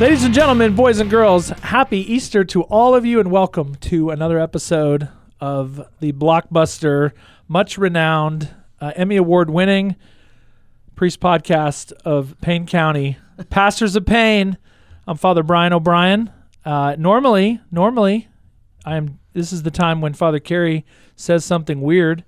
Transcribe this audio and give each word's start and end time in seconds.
Ladies 0.00 0.22
and 0.22 0.32
gentlemen, 0.32 0.76
boys 0.76 1.00
and 1.00 1.10
girls, 1.10 1.48
happy 1.48 1.98
Easter 1.98 2.44
to 2.44 2.62
all 2.62 2.94
of 2.94 3.04
you 3.04 3.18
and 3.18 3.32
welcome 3.32 3.74
to 3.76 4.10
another 4.10 4.38
episode 4.38 5.08
of 5.40 5.84
the 5.98 6.12
blockbuster, 6.12 7.10
much 7.48 7.76
renowned, 7.76 8.54
uh, 8.80 8.92
Emmy 8.94 9.16
Award 9.16 9.50
winning 9.50 9.96
priest 10.94 11.18
podcast 11.18 11.90
of 12.04 12.36
Payne 12.40 12.64
County, 12.64 13.18
Pastors 13.50 13.96
of 13.96 14.06
Payne. 14.06 14.56
I'm 15.08 15.16
Father 15.16 15.42
Brian 15.42 15.72
O'Brien. 15.72 16.30
Uh, 16.64 16.94
normally, 16.96 17.60
normally, 17.72 18.28
I'm. 18.84 19.18
This 19.32 19.52
is 19.52 19.64
the 19.64 19.72
time 19.72 20.00
when 20.00 20.12
Father 20.12 20.38
Carey 20.38 20.86
says 21.16 21.44
something 21.44 21.80
weird, 21.80 22.24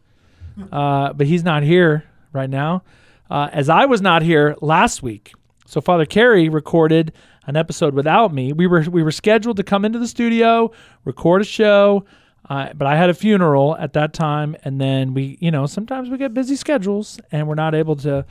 uh, 0.73 1.13
but 1.13 1.29
he's 1.29 1.45
not 1.45 1.63
here 1.63 2.03
right 2.33 2.51
now, 2.51 2.83
uh, 3.31 3.49
as 3.53 3.69
I 3.69 3.87
was 3.87 4.01
not 4.01 4.23
here 4.23 4.57
last 4.61 5.05
week. 5.05 5.33
So 5.67 5.81
Father 5.81 6.05
Carey 6.05 6.49
recorded 6.49 7.13
an 7.51 7.57
episode 7.57 7.95
without 7.95 8.33
me. 8.33 8.53
We 8.53 8.67
were 8.67 8.83
we 8.83 9.03
were 9.03 9.11
scheduled 9.11 9.59
to 9.59 9.63
come 9.63 9.85
into 9.85 9.99
the 9.99 10.09
studio, 10.09 10.71
record 11.05 11.43
a 11.43 11.45
show, 11.45 12.05
uh, 12.49 12.73
but 12.75 12.87
I 12.87 12.97
had 12.97 13.11
a 13.11 13.15
funeral 13.15 13.77
at 13.77 13.93
that 13.95 14.15
time, 14.15 14.57
and 14.65 14.81
then 14.81 15.13
we, 15.15 15.37
you 15.41 15.51
know, 15.51 15.67
sometimes 15.67 16.09
we 16.09 16.17
get 16.17 16.33
busy 16.33 16.57
schedules, 16.57 17.21
and 17.31 17.47
we're 17.47 17.57
not 17.57 17.75
able 17.75 17.97
to 17.97 18.25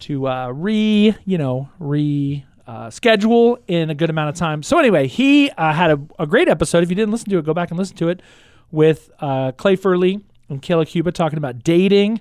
to 0.00 0.28
uh, 0.28 0.50
re, 0.50 1.16
you 1.24 1.38
know, 1.38 1.68
re. 1.80 2.44
Uh, 2.64 2.88
schedule 2.88 3.58
in 3.66 3.90
a 3.90 3.94
good 3.94 4.08
amount 4.08 4.28
of 4.28 4.36
time. 4.36 4.62
So 4.62 4.78
anyway, 4.78 5.08
he 5.08 5.50
uh, 5.50 5.72
had 5.72 5.90
a, 5.90 6.00
a 6.20 6.28
great 6.28 6.48
episode. 6.48 6.84
If 6.84 6.90
you 6.90 6.94
didn't 6.94 7.10
listen 7.10 7.28
to 7.30 7.38
it, 7.38 7.44
go 7.44 7.52
back 7.52 7.70
and 7.70 7.78
listen 7.78 7.96
to 7.96 8.08
it 8.08 8.22
with 8.70 9.10
uh, 9.18 9.50
Clay 9.52 9.74
Furley 9.74 10.20
and 10.48 10.62
Kayla 10.62 10.86
Cuba 10.86 11.10
talking 11.10 11.38
about 11.38 11.64
dating 11.64 12.20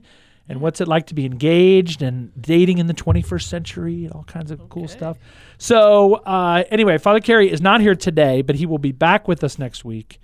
and 0.49 0.59
what's 0.59 0.81
it 0.81 0.87
like 0.87 1.07
to 1.07 1.13
be 1.13 1.25
engaged 1.25 2.01
and 2.01 2.31
dating 2.41 2.77
in 2.77 2.87
the 2.87 2.93
21st 2.93 3.43
century 3.43 4.05
and 4.05 4.13
all 4.13 4.23
kinds 4.23 4.51
of 4.51 4.67
cool 4.69 4.87
stuff. 4.87 5.17
So 5.57 6.15
uh, 6.15 6.63
anyway, 6.69 6.97
Father 6.97 7.19
Carey 7.19 7.49
is 7.51 7.61
not 7.61 7.81
here 7.81 7.95
today, 7.95 8.41
but 8.41 8.55
he 8.55 8.65
will 8.65 8.77
be 8.79 8.91
back 8.91 9.27
with 9.27 9.43
us 9.43 9.57
next 9.57 9.85
week. 9.85 10.19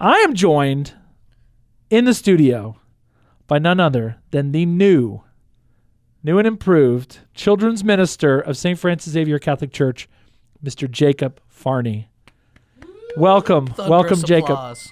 I 0.00 0.18
am 0.20 0.34
joined 0.34 0.94
in 1.90 2.04
the 2.06 2.14
studio 2.14 2.76
by 3.46 3.58
none 3.58 3.78
other 3.80 4.16
than 4.30 4.52
the 4.52 4.64
new, 4.64 5.22
new 6.22 6.38
and 6.38 6.46
improved 6.46 7.18
children's 7.34 7.84
minister 7.84 8.40
of 8.40 8.56
St. 8.56 8.78
Francis 8.78 9.12
Xavier 9.12 9.38
Catholic 9.38 9.72
Church, 9.72 10.08
Mr. 10.64 10.90
Jacob 10.90 11.40
Farney. 11.48 12.08
Welcome, 13.16 13.66
welcome, 13.76 14.16
Thunderous 14.16 14.22
Jacob. 14.22 14.50
applause. 14.52 14.90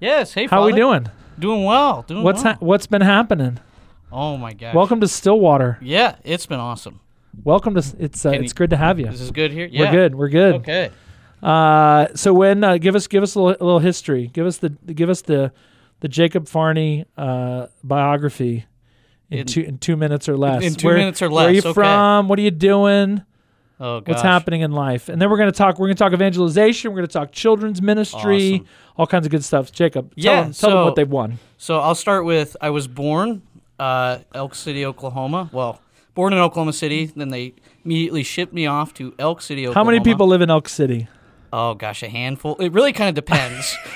Yes. 0.00 0.32
Hey, 0.34 0.46
How 0.46 0.62
are 0.62 0.66
we 0.66 0.72
doing? 0.72 1.06
Doing 1.40 1.64
well. 1.64 2.02
Doing 2.06 2.22
What's 2.22 2.44
well. 2.44 2.52
ha- 2.54 2.58
what's 2.60 2.86
been 2.86 3.02
happening? 3.02 3.58
oh 4.12 4.36
my 4.36 4.52
gosh. 4.52 4.74
Welcome 4.74 5.00
to 5.00 5.08
Stillwater. 5.08 5.78
Yeah, 5.80 6.16
it's 6.24 6.46
been 6.46 6.60
awesome. 6.60 7.00
Welcome 7.44 7.74
to 7.74 7.82
it's 7.98 8.26
uh, 8.26 8.30
it's 8.30 8.42
you- 8.44 8.54
good 8.54 8.70
to 8.70 8.76
have 8.76 8.98
you. 8.98 9.06
This 9.06 9.20
is 9.20 9.30
good 9.30 9.52
here. 9.52 9.66
Yeah. 9.70 9.84
We're 9.84 9.92
good. 9.92 10.14
We're 10.16 10.28
good. 10.28 10.54
Okay. 10.56 10.90
Uh, 11.42 12.08
so 12.14 12.34
when 12.34 12.62
uh, 12.62 12.76
give 12.78 12.94
us 12.94 13.06
give 13.06 13.22
us 13.22 13.34
a 13.34 13.40
little, 13.40 13.56
a 13.58 13.64
little 13.64 13.78
history. 13.80 14.26
Give 14.32 14.46
us 14.46 14.58
the 14.58 14.70
give 14.70 15.08
us 15.08 15.22
the 15.22 15.52
the 16.00 16.08
Jacob 16.08 16.48
Farney 16.48 17.06
uh, 17.16 17.66
biography 17.84 18.66
in, 19.30 19.38
In- 19.40 19.46
two 19.46 19.60
in 19.62 19.78
two 19.78 19.96
minutes 19.96 20.28
or 20.28 20.36
less. 20.36 20.62
in 20.62 20.74
two 20.74 20.88
Where- 20.88 20.96
minutes 20.98 21.22
or 21.22 21.30
less. 21.30 21.36
Where 21.44 21.48
are 21.48 21.52
you 21.52 21.60
okay. 21.60 21.72
from? 21.72 22.28
What 22.28 22.38
are 22.38 22.42
you 22.42 22.50
doing? 22.50 23.22
Oh. 23.80 24.02
What's 24.04 24.20
happening 24.22 24.60
in 24.60 24.72
life? 24.72 25.08
And 25.08 25.20
then 25.22 25.30
we're 25.30 25.38
gonna 25.38 25.52
talk. 25.52 25.78
We're 25.78 25.86
gonna 25.86 25.94
talk 25.94 26.12
evangelization. 26.12 26.90
We're 26.90 26.96
gonna 26.98 27.06
talk 27.08 27.32
children's 27.32 27.80
ministry. 27.80 28.54
Awesome. 28.54 28.66
All 28.98 29.06
kinds 29.06 29.24
of 29.26 29.30
good 29.32 29.42
stuff. 29.44 29.72
Jacob, 29.72 30.14
tell 30.14 30.22
Yeah, 30.24 30.42
them, 30.42 30.52
tell 30.52 30.70
them 30.70 30.76
so- 30.78 30.84
what 30.84 30.94
they've 30.96 31.08
won. 31.10 31.38
So 31.56 31.78
I'll 31.80 31.94
start 31.94 32.24
with 32.26 32.56
I 32.60 32.68
was 32.70 32.86
born 32.86 33.42
uh, 33.78 34.18
Elk 34.34 34.54
City, 34.54 34.84
Oklahoma. 34.84 35.48
Well, 35.52 35.80
born 36.14 36.32
in 36.34 36.38
Oklahoma 36.38 36.74
City. 36.74 37.06
Then 37.06 37.30
they 37.30 37.54
immediately 37.84 38.22
shipped 38.22 38.52
me 38.52 38.66
off 38.66 38.92
to 38.94 39.14
Elk 39.18 39.40
City, 39.40 39.64
How 39.72 39.84
many 39.84 40.00
people 40.00 40.26
live 40.26 40.42
in 40.42 40.50
Elk 40.50 40.68
City? 40.68 41.08
Oh 41.52 41.74
gosh, 41.74 42.02
a 42.04 42.08
handful. 42.08 42.56
It 42.56 42.72
really 42.72 42.92
kind 42.92 43.08
of 43.08 43.14
depends. 43.16 43.74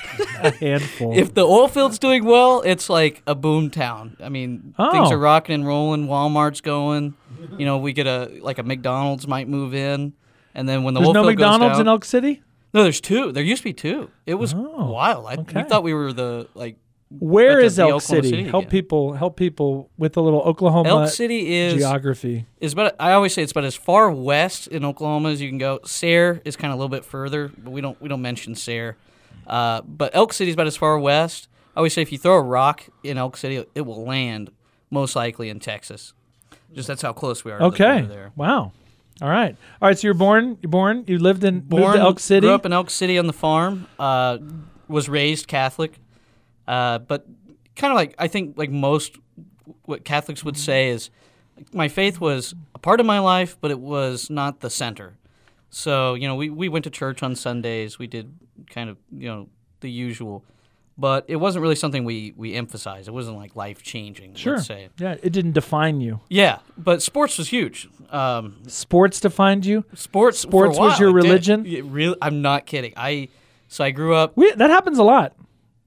A 0.43 0.51
handful. 0.51 1.17
if 1.17 1.33
the 1.35 1.43
oil 1.43 1.69
field's 1.69 1.99
doing 1.99 2.25
well, 2.25 2.61
it's 2.63 2.91
like 2.91 3.23
a 3.27 3.35
boom 3.35 3.71
town. 3.71 4.17
I 4.21 4.29
mean, 4.29 4.75
Oh. 4.79 4.91
things 4.93 5.11
are 5.13 5.17
rocking 5.19 5.55
and 5.55 5.67
rolling. 5.67 6.07
Walmart's 6.09 6.61
going. 6.61 7.15
You 7.59 7.67
know, 7.67 7.79
we 7.79 7.93
get 7.93 8.07
a 8.07 8.39
like 8.43 8.59
a 8.59 8.63
McDonald's 8.63 9.27
might 9.27 9.49
move 9.49 9.75
in, 9.75 10.13
and 10.55 10.69
then 10.69 10.83
when 10.83 10.95
the 10.95 11.01
There's 11.01 11.09
oil 11.09 11.15
no 11.15 11.25
McDonald's 11.25 11.75
down, 11.75 11.81
in 11.83 11.89
Elk 11.89 12.05
City. 12.05 12.43
no, 12.73 12.83
there's 12.83 13.01
two. 13.01 13.33
There 13.33 13.43
used 13.43 13.63
to 13.63 13.69
be 13.69 13.73
two. 13.73 14.11
It 14.27 14.35
was 14.35 14.55
Oh, 14.55 14.91
wild. 14.91 15.27
I, 15.27 15.35
okay. 15.35 15.63
We 15.63 15.69
thought 15.69 15.83
we 15.83 15.95
were 15.95 16.13
the 16.13 16.49
like 16.55 16.77
Where 17.11 17.61
is 17.61 17.79
Elk 17.79 18.03
City? 18.03 18.31
City 18.31 18.45
help 18.45 18.65
again. 18.65 18.71
people. 18.71 19.13
Help 19.13 19.37
people 19.37 19.91
with 19.97 20.17
a 20.17 20.21
little 20.21 20.41
Oklahoma 20.43 20.89
Elk 20.89 21.09
City 21.11 21.55
is 21.55 21.75
geography. 21.75 22.47
is 22.61 22.73
about. 22.73 22.95
I 22.99 23.13
always 23.13 23.33
say 23.35 23.43
it's 23.43 23.53
about 23.53 23.65
as 23.65 23.77
far 23.77 24.11
west 24.11 24.67
in 24.69 24.85
Oklahoma 24.85 25.31
as 25.31 25.41
you 25.41 25.49
can 25.49 25.59
go. 25.59 25.81
Sayre 25.85 26.41
is 26.45 26.57
kind 26.57 26.73
of 26.73 26.79
a 26.79 26.83
little 26.83 26.89
bit 26.97 27.05
further, 27.05 27.51
but 27.57 27.71
we 27.71 27.81
don't 27.81 28.01
we 28.01 28.09
don't 28.09 28.23
mention 28.23 28.55
Sayre. 28.55 28.97
Uh, 29.47 29.83
but 29.83 30.15
Elk 30.15 30.33
City 30.33 30.51
is 30.51 30.55
about 30.55 30.67
as 30.67 30.77
far 30.77 30.99
west. 30.99 31.49
I 31.77 31.79
always 31.81 31.93
say 31.93 32.03
if 32.03 32.11
you 32.13 32.19
throw 32.19 32.37
a 32.37 32.43
rock 32.43 32.85
in 33.03 33.19
Elk 33.19 33.37
City, 33.37 33.65
it 33.75 33.81
will 33.83 34.05
land 34.05 34.51
most 34.91 35.15
likely 35.17 35.49
in 35.51 35.59
Texas. 35.61 36.15
Just 36.75 36.89
that's 36.89 37.03
how 37.03 37.13
close 37.13 37.45
we 37.45 37.53
are. 37.53 37.63
Okay. 37.63 38.03
there. 38.03 38.33
Wow. 38.37 38.73
All 39.23 39.29
right. 39.29 39.57
All 39.81 39.89
right. 39.89 39.99
So 39.99 40.07
you're 40.07 40.15
born. 40.15 40.59
You're 40.61 40.71
born. 40.71 41.05
You 41.07 41.19
lived 41.19 41.45
in 41.45 41.55
moved 41.57 41.69
Born 41.71 41.97
to 41.97 42.01
Elk 42.01 42.21
City. 42.21 42.47
Grew 42.47 42.55
up 42.55 42.67
in 42.67 42.73
Elk 42.73 42.91
City 42.91 43.19
on 43.19 43.27
the 43.27 43.33
farm. 43.33 43.87
Uh, 43.99 44.39
was 44.89 45.09
raised 45.09 45.47
Catholic, 45.47 45.99
uh, 46.67 46.99
but 46.99 47.27
kind 47.77 47.93
of 47.93 47.97
like 47.97 48.15
I 48.19 48.29
think 48.29 48.59
like 48.59 48.71
most 48.71 49.17
what 49.85 50.05
Catholics 50.05 50.45
would 50.45 50.57
say 50.57 50.89
is 50.89 51.11
my 51.73 51.89
faith 51.89 52.21
was 52.21 52.55
a 52.75 52.79
part 52.79 53.01
of 53.01 53.07
my 53.07 53.19
life, 53.19 53.57
but 53.61 53.71
it 53.71 53.79
was 53.79 54.31
not 54.31 54.61
the 54.61 54.71
center. 54.71 55.17
So 55.71 56.15
you 56.15 56.27
know 56.27 56.35
we 56.35 56.51
we 56.51 56.69
went 56.69 56.85
to 56.85 56.91
church 56.91 57.23
on 57.23 57.35
Sundays. 57.37 57.99
We 57.99 58.07
did 58.07 58.35
kind 58.69 58.91
of 58.91 58.99
you 59.13 59.29
know 59.29 59.49
the 59.81 59.91
usual, 59.91 60.45
but 60.97 61.25
it 61.29 61.37
wasn't 61.37 61.63
really 61.63 61.75
something 61.77 62.05
we 62.05 62.33
we 62.37 62.55
emphasized. 62.55 63.09
It 63.09 63.13
wasn't 63.13 63.37
like 63.37 63.57
life 63.57 63.83
changing. 63.83 64.35
sure. 64.35 64.57
Let's 64.57 64.67
say. 64.67 64.89
Yeah. 64.99 65.17
It 65.23 65.33
didn't 65.33 65.53
define 65.53 66.01
you. 66.01 66.21
Yeah, 66.29 66.59
but 66.79 67.03
sports 67.03 67.39
was 67.39 67.49
huge. 67.49 67.89
Um, 68.11 68.57
Sports 68.69 69.19
defined 69.21 69.67
you. 69.67 69.85
sports. 69.95 70.39
Sports 70.39 70.79
was 70.79 71.01
your 71.01 71.09
it 71.11 71.13
did. 71.13 71.23
religion? 71.25 71.93
Really, 71.93 72.17
I'm 72.23 72.43
not 72.43 72.67
kidding. 72.67 72.93
I 72.97 73.29
so 73.69 73.83
I 73.85 73.91
grew 73.91 74.15
up. 74.15 74.37
We 74.37 74.53
that 74.53 74.71
happens 74.71 74.99
a 74.99 75.03
lot. 75.05 75.35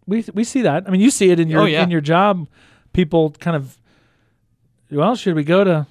We 0.06 0.25
we 0.34 0.44
see 0.44 0.62
that. 0.63 0.84
I 0.88 0.90
mean, 0.91 1.01
you 1.01 1.12
see 1.12 1.29
it 1.31 1.39
in 1.39 1.47
your 1.50 1.62
Oh, 1.62 1.66
yeah. 1.66 1.84
in 1.84 1.91
your 1.91 2.01
job. 2.01 2.47
People 2.94 3.31
kind 3.39 3.56
of. 3.56 3.78
Well, 4.91 5.16
should 5.16 5.35
we 5.35 5.44
go 5.44 5.63
to 5.63 5.85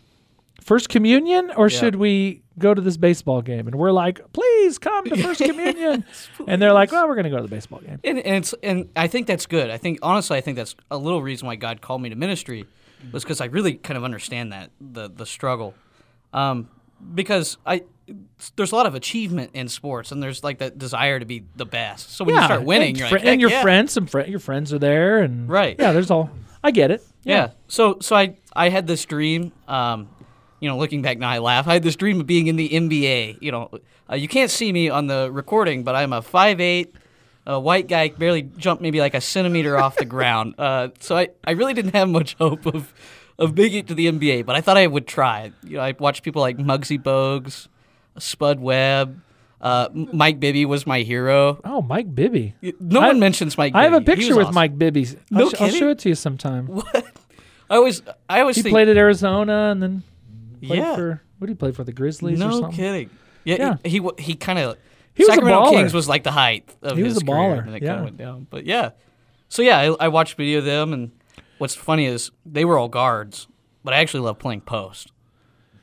first 0.60 0.88
communion 0.88 1.50
or 1.56 1.68
Yeah. 1.68 1.78
should 1.78 1.94
we 1.96 2.42
go 2.58 2.74
to 2.74 2.80
this 2.80 2.96
baseball 2.96 3.42
game? 3.42 3.66
And 3.66 3.76
we're 3.76 3.92
like, 3.92 4.20
please 4.32 4.78
come 4.78 5.04
to 5.06 5.16
first 5.22 5.40
communion. 5.44 6.04
and 6.46 6.60
they're 6.60 6.72
like, 6.72 6.92
well, 6.92 7.06
we're 7.08 7.14
going 7.14 7.24
to 7.24 7.30
go 7.30 7.36
to 7.36 7.42
the 7.42 7.48
baseball 7.48 7.80
game. 7.80 8.00
And, 8.04 8.18
and 8.18 8.36
it's 8.36 8.54
and 8.62 8.88
I 8.96 9.06
think 9.06 9.26
that's 9.26 9.46
good. 9.46 9.70
I 9.70 9.78
think 9.78 9.98
honestly, 10.02 10.36
I 10.36 10.40
think 10.40 10.56
that's 10.56 10.74
a 10.90 10.98
little 10.98 11.22
reason 11.22 11.46
why 11.46 11.56
God 11.56 11.80
called 11.80 12.02
me 12.02 12.08
to 12.10 12.16
ministry 12.16 12.66
was 13.12 13.22
because 13.24 13.40
I 13.40 13.46
really 13.46 13.74
kind 13.74 13.96
of 13.96 14.04
understand 14.04 14.52
that 14.52 14.70
the 14.80 15.08
the 15.08 15.26
struggle, 15.26 15.74
um, 16.32 16.68
because 17.14 17.58
I 17.66 17.82
there's 18.54 18.72
a 18.72 18.76
lot 18.76 18.86
of 18.86 18.94
achievement 18.94 19.50
in 19.54 19.68
sports 19.68 20.12
and 20.12 20.22
there's 20.22 20.44
like 20.44 20.58
that 20.58 20.78
desire 20.78 21.18
to 21.18 21.26
be 21.26 21.44
the 21.56 21.66
best. 21.66 22.12
So 22.12 22.24
when 22.24 22.36
you 22.36 22.42
start 22.44 22.62
winning, 22.62 22.90
and, 22.90 22.98
you're 22.98 23.10
like, 23.10 23.24
and 23.24 23.40
your 23.40 23.50
yeah." 23.50 23.62
friends, 23.62 23.92
some 23.92 24.06
fri 24.06 24.28
your 24.28 24.38
friends 24.38 24.72
are 24.72 24.78
there, 24.78 25.18
and 25.18 25.48
Right. 25.48 25.76
Yeah, 25.78 25.92
there's 25.92 26.10
all. 26.10 26.30
I 26.62 26.70
get 26.70 26.90
it. 26.90 27.04
Yeah. 27.22 27.50
So 27.68 27.98
so 28.00 28.16
I 28.16 28.36
I 28.54 28.68
had 28.68 28.86
this 28.86 29.04
dream. 29.04 29.52
Um, 29.68 30.08
you 30.60 30.68
know, 30.68 30.76
looking 30.78 31.02
back 31.02 31.18
now, 31.18 31.28
I 31.28 31.38
laugh. 31.38 31.66
I 31.68 31.74
had 31.74 31.82
this 31.82 31.96
dream 31.96 32.20
of 32.20 32.26
being 32.26 32.46
in 32.46 32.56
the 32.56 32.68
NBA. 32.68 33.38
You 33.42 33.52
know, 33.52 33.70
uh, 34.10 34.14
you 34.16 34.28
can't 34.28 34.50
see 34.50 34.72
me 34.72 34.88
on 34.88 35.06
the 35.06 35.30
recording, 35.32 35.82
but 35.84 35.94
I'm 35.94 36.12
a 36.12 36.22
5'8", 36.22 36.88
a 37.46 37.60
white 37.60 37.88
guy, 37.88 38.08
barely 38.08 38.42
jumped 38.42 38.82
maybe 38.82 39.00
like 39.00 39.14
a 39.14 39.20
centimeter 39.20 39.76
off 39.78 39.96
the 39.96 40.04
ground. 40.04 40.54
Uh, 40.58 40.88
so 41.00 41.16
I, 41.16 41.28
I 41.44 41.52
really 41.52 41.74
didn't 41.74 41.94
have 41.94 42.08
much 42.08 42.34
hope 42.34 42.66
of 42.66 42.92
of 43.38 43.54
making 43.54 43.80
it 43.80 43.86
to 43.88 43.94
the 43.94 44.06
NBA, 44.06 44.46
but 44.46 44.56
I 44.56 44.62
thought 44.62 44.78
I 44.78 44.86
would 44.86 45.06
try. 45.06 45.52
You 45.62 45.76
know, 45.76 45.80
I 45.82 45.94
watched 45.98 46.22
people 46.22 46.40
like 46.40 46.56
Muggsy 46.56 46.98
Bogues, 47.02 47.68
Spud 48.18 48.58
Webb. 48.60 49.20
Uh, 49.60 49.88
Mike 49.92 50.38
Bibby 50.40 50.64
was 50.64 50.86
my 50.86 51.00
hero. 51.00 51.60
Oh, 51.64 51.82
Mike 51.82 52.14
Bibby. 52.14 52.54
No 52.80 53.00
I- 53.00 53.08
one 53.08 53.18
mentions 53.20 53.58
Mike. 53.58 53.74
I 53.74 53.84
have 53.84 53.92
a 53.92 54.00
picture 54.00 54.34
with 54.36 54.46
awesome. 54.46 54.54
Mike 54.54 54.78
Bibby. 54.78 55.06
I'll, 55.32 55.38
No 55.44 55.48
sh- 55.50 55.54
I'll 55.60 55.68
show 55.70 55.88
it 55.90 55.98
to 56.00 56.08
you 56.10 56.14
sometime. 56.14 56.66
What? 56.76 57.06
I 57.68 57.76
always, 57.76 58.00
I 58.28 58.40
always 58.40 58.56
He 58.56 58.62
think, 58.62 58.72
played 58.72 58.88
at 58.88 58.96
Arizona 58.96 59.70
and 59.72 59.82
then 59.82 60.02
played 60.56 60.78
Yeah. 60.78 60.96
for 60.96 61.22
what 61.38 61.46
did 61.46 61.52
he 61.52 61.56
play 61.56 61.72
for 61.72 61.84
the 61.84 61.92
Grizzlies 61.92 62.40
or 62.40 62.44
No 62.48 62.60
something? 62.60 62.72
kidding. 62.76 63.10
Yeah, 63.44 63.56
Yeah. 63.58 63.76
he 63.84 63.98
he, 64.00 64.10
he 64.18 64.34
kind 64.34 64.58
of 64.58 64.76
was 65.18 65.26
Sacramento. 65.28 65.70
Kings 65.70 65.94
was 65.94 66.08
like 66.08 66.24
the 66.24 66.30
height 66.32 66.68
of 66.82 66.96
He 66.96 67.02
was 67.02 67.14
his 67.14 67.22
a 67.22 67.26
career, 67.26 67.38
baller, 67.38 67.66
and 67.66 67.74
it 67.76 67.82
yeah. 67.82 67.88
kind 67.88 67.98
of 68.00 68.04
went 68.04 68.16
down. 68.18 68.46
But 68.50 68.66
yeah, 68.66 68.90
so 69.48 69.62
yeah, 69.62 69.78
I, 69.78 70.06
I 70.06 70.08
watched 70.08 70.34
video 70.36 70.58
of 70.58 70.64
them, 70.64 70.92
and 70.92 71.12
what's 71.58 71.74
funny 71.74 72.06
is 72.06 72.30
they 72.44 72.64
were 72.64 72.78
all 72.78 72.88
guards, 72.88 73.46
but 73.84 73.94
I 73.94 73.98
actually 73.98 74.20
love 74.20 74.38
playing 74.38 74.62
post. 74.62 75.12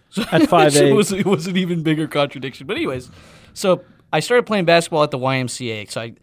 So 0.10 0.22
At 0.32 0.42
5'8". 0.50 0.90
it 0.90 0.94
was 0.94 1.12
it 1.12 1.26
was 1.26 1.48
an 1.48 1.58
even 1.58 1.82
bigger 1.84 2.08
contradiction. 2.08 2.68
But 2.68 2.78
anyways, 2.78 3.10
so 3.54 3.84
I 4.12 4.20
started 4.20 4.46
playing 4.46 4.66
basketball 4.66 5.04
at 5.04 5.12
the 5.12 5.18
YMCA. 5.18 5.90
So 5.90 6.02
I 6.02 6.14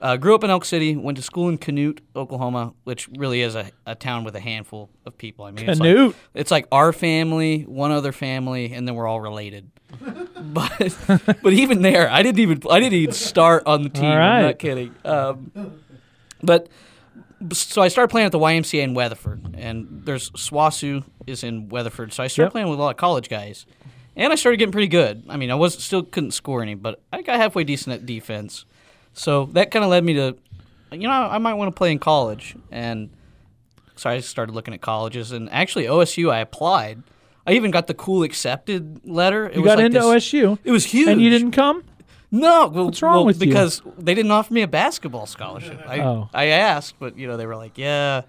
Uh, 0.00 0.16
grew 0.16 0.34
up 0.34 0.44
in 0.44 0.50
Elk 0.50 0.64
City. 0.64 0.96
Went 0.96 1.16
to 1.16 1.22
school 1.22 1.48
in 1.48 1.58
Canute, 1.58 2.00
Oklahoma, 2.14 2.72
which 2.84 3.08
really 3.16 3.40
is 3.42 3.54
a, 3.54 3.70
a 3.86 3.94
town 3.94 4.24
with 4.24 4.34
a 4.36 4.40
handful 4.40 4.90
of 5.06 5.16
people. 5.18 5.44
I 5.44 5.50
mean, 5.50 5.68
it's 5.68 5.80
like- 5.80 5.88
Canute. 5.88 6.16
it's 6.34 6.50
like 6.50 6.66
our 6.72 6.92
family, 6.92 7.62
one 7.62 7.90
other 7.90 8.12
family, 8.12 8.72
and 8.72 8.86
then 8.86 8.94
we're 8.94 9.06
all 9.06 9.20
related. 9.20 9.70
but 10.40 10.96
but 11.42 11.52
even 11.52 11.82
there, 11.82 12.10
I 12.10 12.22
didn't 12.22 12.40
even 12.40 12.62
I 12.70 12.78
didn't 12.78 12.92
even 12.94 13.14
start 13.14 13.62
on 13.66 13.82
the 13.82 13.88
team. 13.88 14.04
All 14.04 14.18
I'm 14.18 14.42
not 14.42 14.58
kidding. 14.58 14.94
Um, 15.04 15.50
but 16.42 16.68
so 17.52 17.80
I 17.82 17.88
started 17.88 18.10
playing 18.10 18.26
at 18.26 18.32
the 18.32 18.38
YMCA 18.38 18.82
in 18.82 18.94
Weatherford, 18.94 19.54
and 19.56 20.02
there's 20.04 20.30
SWOSU 20.32 21.04
is 21.26 21.42
in 21.44 21.68
Weatherford. 21.70 22.12
So 22.12 22.22
I 22.22 22.26
started 22.26 22.46
Yep. 22.48 22.52
playing 22.52 22.68
with 22.68 22.78
a 22.78 22.82
lot 22.82 22.90
of 22.90 22.96
college 22.98 23.28
guys, 23.28 23.64
and 24.16 24.32
I 24.32 24.36
started 24.36 24.58
getting 24.58 24.72
pretty 24.72 24.88
good. 24.88 25.24
I 25.28 25.36
mean, 25.36 25.50
I 25.50 25.54
was 25.54 25.82
still 25.82 26.02
couldn't 26.02 26.32
score 26.32 26.62
any, 26.62 26.74
but 26.74 27.00
I 27.12 27.22
got 27.22 27.36
halfway 27.36 27.64
decent 27.64 27.94
at 27.94 28.06
defense. 28.06 28.64
So 29.18 29.46
that 29.52 29.70
kind 29.70 29.84
of 29.84 29.90
led 29.90 30.04
me 30.04 30.14
to, 30.14 30.36
you 30.92 31.08
know, 31.08 31.10
I 31.10 31.38
might 31.38 31.54
want 31.54 31.74
to 31.74 31.76
play 31.76 31.90
in 31.92 31.98
college, 31.98 32.54
and 32.70 33.10
so 33.96 34.08
I 34.08 34.20
started 34.20 34.54
looking 34.54 34.74
at 34.74 34.80
colleges, 34.80 35.32
and 35.32 35.50
actually 35.50 35.84
OSU, 35.86 36.30
I 36.32 36.38
applied. 36.38 37.02
I 37.46 37.52
even 37.54 37.70
got 37.70 37.86
the 37.88 37.94
cool 37.94 38.22
accepted 38.22 39.00
letter. 39.04 39.48
It 39.48 39.56
You 39.56 39.64
got 39.64 39.78
like 39.78 39.86
into 39.86 39.98
this- 40.00 40.06
OSU, 40.32 40.58
It 40.64 40.70
was 40.70 40.84
huge. 40.84 41.08
and 41.08 41.20
you 41.20 41.30
didn't 41.30 41.50
come. 41.52 41.82
No, 42.30 42.68
well, 42.68 42.84
What's 42.86 43.00
wrong 43.02 43.16
well, 43.16 43.24
with 43.24 43.40
you? 43.42 43.48
because 43.48 43.80
they 43.98 44.14
didn't 44.14 44.30
offer 44.30 44.52
me 44.52 44.60
a 44.62 44.68
basketball 44.68 45.24
scholarship. 45.26 45.80
I 45.86 46.00
Oh. 46.00 46.28
I 46.34 46.44
asked, 46.46 46.96
but 47.00 47.16
you 47.18 47.26
know 47.26 47.36
they 47.38 47.46
were 47.46 47.56
like, 47.56 47.78
yeah, 47.78 48.22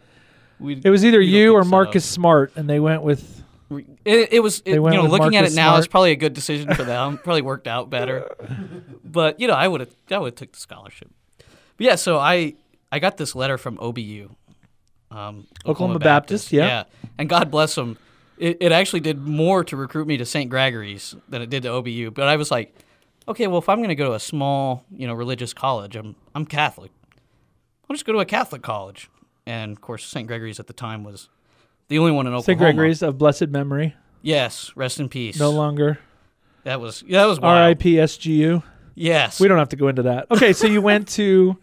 we. 0.60 0.80
It 0.84 0.90
was 0.90 1.04
either 1.04 1.20
you 1.22 1.54
or 1.54 1.64
so. 1.64 1.70
Marcus 1.70 2.06
Smart, 2.06 2.54
and 2.56 2.70
they 2.70 2.80
went 2.80 3.04
with. 3.04 3.39
It, 3.72 4.34
it 4.34 4.40
was, 4.42 4.62
it, 4.66 4.74
you 4.74 4.82
know, 4.82 5.04
looking 5.04 5.36
at 5.36 5.46
it 5.46 5.54
now, 5.54 5.70
Smart. 5.70 5.80
it's 5.80 5.88
probably 5.88 6.12
a 6.12 6.16
good 6.16 6.34
decision 6.34 6.74
for 6.74 6.84
them. 6.84 7.18
probably 7.24 7.44
worked 7.44 7.68
out 7.68 7.90
better. 7.90 8.30
But 9.12 9.40
you 9.40 9.48
know, 9.48 9.56
I 9.56 9.68
would 9.68 9.82
have, 9.82 9.96
I 10.12 10.20
would 10.20 10.34
have 10.34 10.36
took 10.36 10.52
the 10.52 10.60
scholarship. 10.60 11.10
But 11.40 11.48
yeah, 11.80 11.96
so 11.96 12.20
I, 12.20 12.54
I 12.92 13.00
got 13.00 13.18
this 13.18 13.34
letter 13.34 13.58
from 13.58 13.78
OBU, 13.78 14.30
um, 15.10 15.48
Oklahoma 15.66 15.98
Baptist, 15.98 16.52
yeah. 16.52 16.84
and 17.18 17.28
God 17.28 17.50
bless 17.50 17.74
them. 17.74 17.98
It, 18.38 18.58
it 18.62 18.72
actually 18.72 19.00
did 19.00 19.18
more 19.18 19.64
to 19.64 19.76
recruit 19.76 20.06
me 20.06 20.18
to 20.18 20.26
St. 20.26 20.48
Gregory's 20.48 21.16
than 21.28 21.42
it 21.42 21.50
did 21.50 21.64
to 21.64 21.70
OBU. 21.70 22.14
But 22.14 22.28
I 22.28 22.36
was 22.36 22.52
like, 22.52 22.76
okay, 23.28 23.48
well, 23.48 23.58
if 23.58 23.68
I'm 23.68 23.78
going 23.78 23.90
to 23.90 23.96
go 23.96 24.10
to 24.10 24.14
a 24.14 24.20
small, 24.20 24.86
you 24.92 25.08
know, 25.08 25.16
religious 25.16 25.54
college, 25.54 25.96
I'm, 25.96 26.16
I'm 26.36 26.46
Catholic. 26.46 26.92
I'll 27.90 27.96
just 27.96 28.06
go 28.06 28.14
to 28.14 28.20
a 28.20 28.26
Catholic 28.26 28.62
college. 28.62 29.10
And 29.48 29.72
of 29.72 29.82
course, 29.82 30.06
St. 30.06 30.28
Gregory's 30.28 30.60
at 30.60 30.68
the 30.68 30.74
time 30.74 31.04
was 31.04 31.30
the 31.90 32.00
only 32.00 32.12
one 32.12 32.26
in 32.26 32.34
Oklahoma. 32.34 32.44
St. 32.44 32.58
Gregory's 32.60 33.02
of 33.02 33.18
blessed 33.18 33.50
memory, 33.50 33.96
Yes, 34.22 34.72
rest 34.76 35.00
in 35.00 35.10
peace. 35.10 35.38
no 35.40 35.52
longer. 35.52 36.00
That 36.64 36.80
was 36.82 37.04
yeah, 37.06 37.22
that 37.22 37.28
was 37.28 37.40
wild. 37.40 37.58
R.I.P. 37.58 37.96
SGU. 37.96 38.64
Yes. 38.96 39.40
We 39.40 39.48
don't 39.48 39.58
have 39.58 39.70
to 39.70 39.76
go 39.76 39.88
into 39.88 40.04
that. 40.04 40.28
Okay, 40.32 40.52
so 40.54 40.68
you 40.68 40.82
went 40.82 41.08
to, 41.10 41.58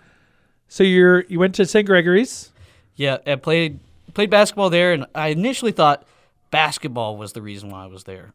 so 0.68 0.82
you're 0.84 1.24
you 1.28 1.38
went 1.38 1.54
to 1.56 1.66
St. 1.66 1.86
Gregory's. 1.86 2.52
Yeah, 2.94 3.18
I 3.26 3.34
played 3.36 3.80
played 4.14 4.30
basketball 4.30 4.70
there, 4.70 4.92
and 4.92 5.06
I 5.14 5.28
initially 5.28 5.72
thought 5.72 6.06
basketball 6.50 7.16
was 7.16 7.34
the 7.34 7.42
reason 7.42 7.68
why 7.70 7.84
I 7.84 7.86
was 7.86 8.04
there. 8.04 8.32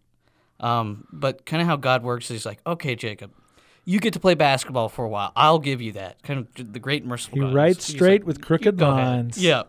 Um, 0.60 1.08
but 1.12 1.46
kind 1.46 1.62
of 1.62 1.68
how 1.68 1.76
God 1.76 2.04
works 2.04 2.26
is 2.26 2.30
He's 2.30 2.46
like, 2.46 2.60
okay, 2.68 2.96
Jacob, 2.96 3.32
you 3.84 4.00
get 4.00 4.14
to 4.14 4.20
play 4.20 4.36
basketball 4.36 4.90
for 4.90 5.04
a 5.04 5.10
while. 5.10 5.32
I'll 5.36 5.58
give 5.58 5.82
you 5.82 5.94
that. 5.94 6.22
Kind 6.22 6.40
of 6.60 6.74
the 6.74 6.80
great 6.80 7.04
merciful. 7.04 7.40
He 7.40 7.42
God. 7.46 7.56
writes 7.56 7.86
straight 7.86 8.22
like, 8.22 8.28
with 8.28 8.42
crooked 8.42 8.80
lines. 8.80 9.40
Yeah. 9.40 9.64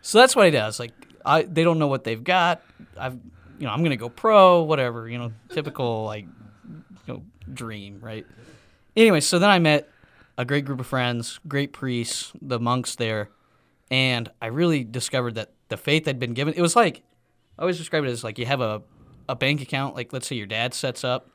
So 0.00 0.18
that's 0.18 0.34
what 0.34 0.46
he 0.46 0.50
does. 0.50 0.80
Like, 0.80 0.92
I 1.24 1.42
they 1.42 1.64
don't 1.64 1.78
know 1.78 1.86
what 1.88 2.04
they've 2.04 2.22
got. 2.22 2.62
I've 2.98 3.14
you 3.58 3.66
know 3.66 3.72
I'm 3.72 3.82
gonna 3.82 3.96
go 3.96 4.08
pro, 4.08 4.62
whatever. 4.62 5.08
You 5.08 5.18
know, 5.18 5.32
typical 5.48 6.04
like 6.12 6.26
you 7.06 7.14
know 7.14 7.22
dream, 7.52 8.00
right? 8.00 8.26
Anyway, 8.96 9.20
so 9.20 9.38
then 9.38 9.50
I 9.50 9.58
met 9.58 9.88
a 10.36 10.44
great 10.44 10.64
group 10.64 10.80
of 10.80 10.86
friends, 10.86 11.38
great 11.46 11.72
priests, 11.72 12.32
the 12.40 12.58
monks 12.58 12.96
there, 12.96 13.30
and 13.90 14.30
I 14.40 14.46
really 14.46 14.84
discovered 14.84 15.34
that 15.34 15.52
the 15.68 15.76
faith 15.76 16.08
I'd 16.08 16.18
been 16.18 16.34
given. 16.34 16.54
It 16.54 16.62
was 16.62 16.76
like 16.76 17.02
I 17.58 17.62
always 17.62 17.78
describe 17.78 18.04
it 18.04 18.08
as 18.08 18.24
like 18.24 18.38
you 18.38 18.46
have 18.46 18.60
a 18.60 18.82
a 19.28 19.36
bank 19.36 19.60
account, 19.62 19.94
like 19.94 20.12
let's 20.12 20.26
say 20.26 20.36
your 20.36 20.46
dad 20.46 20.74
sets 20.74 21.04
up, 21.04 21.28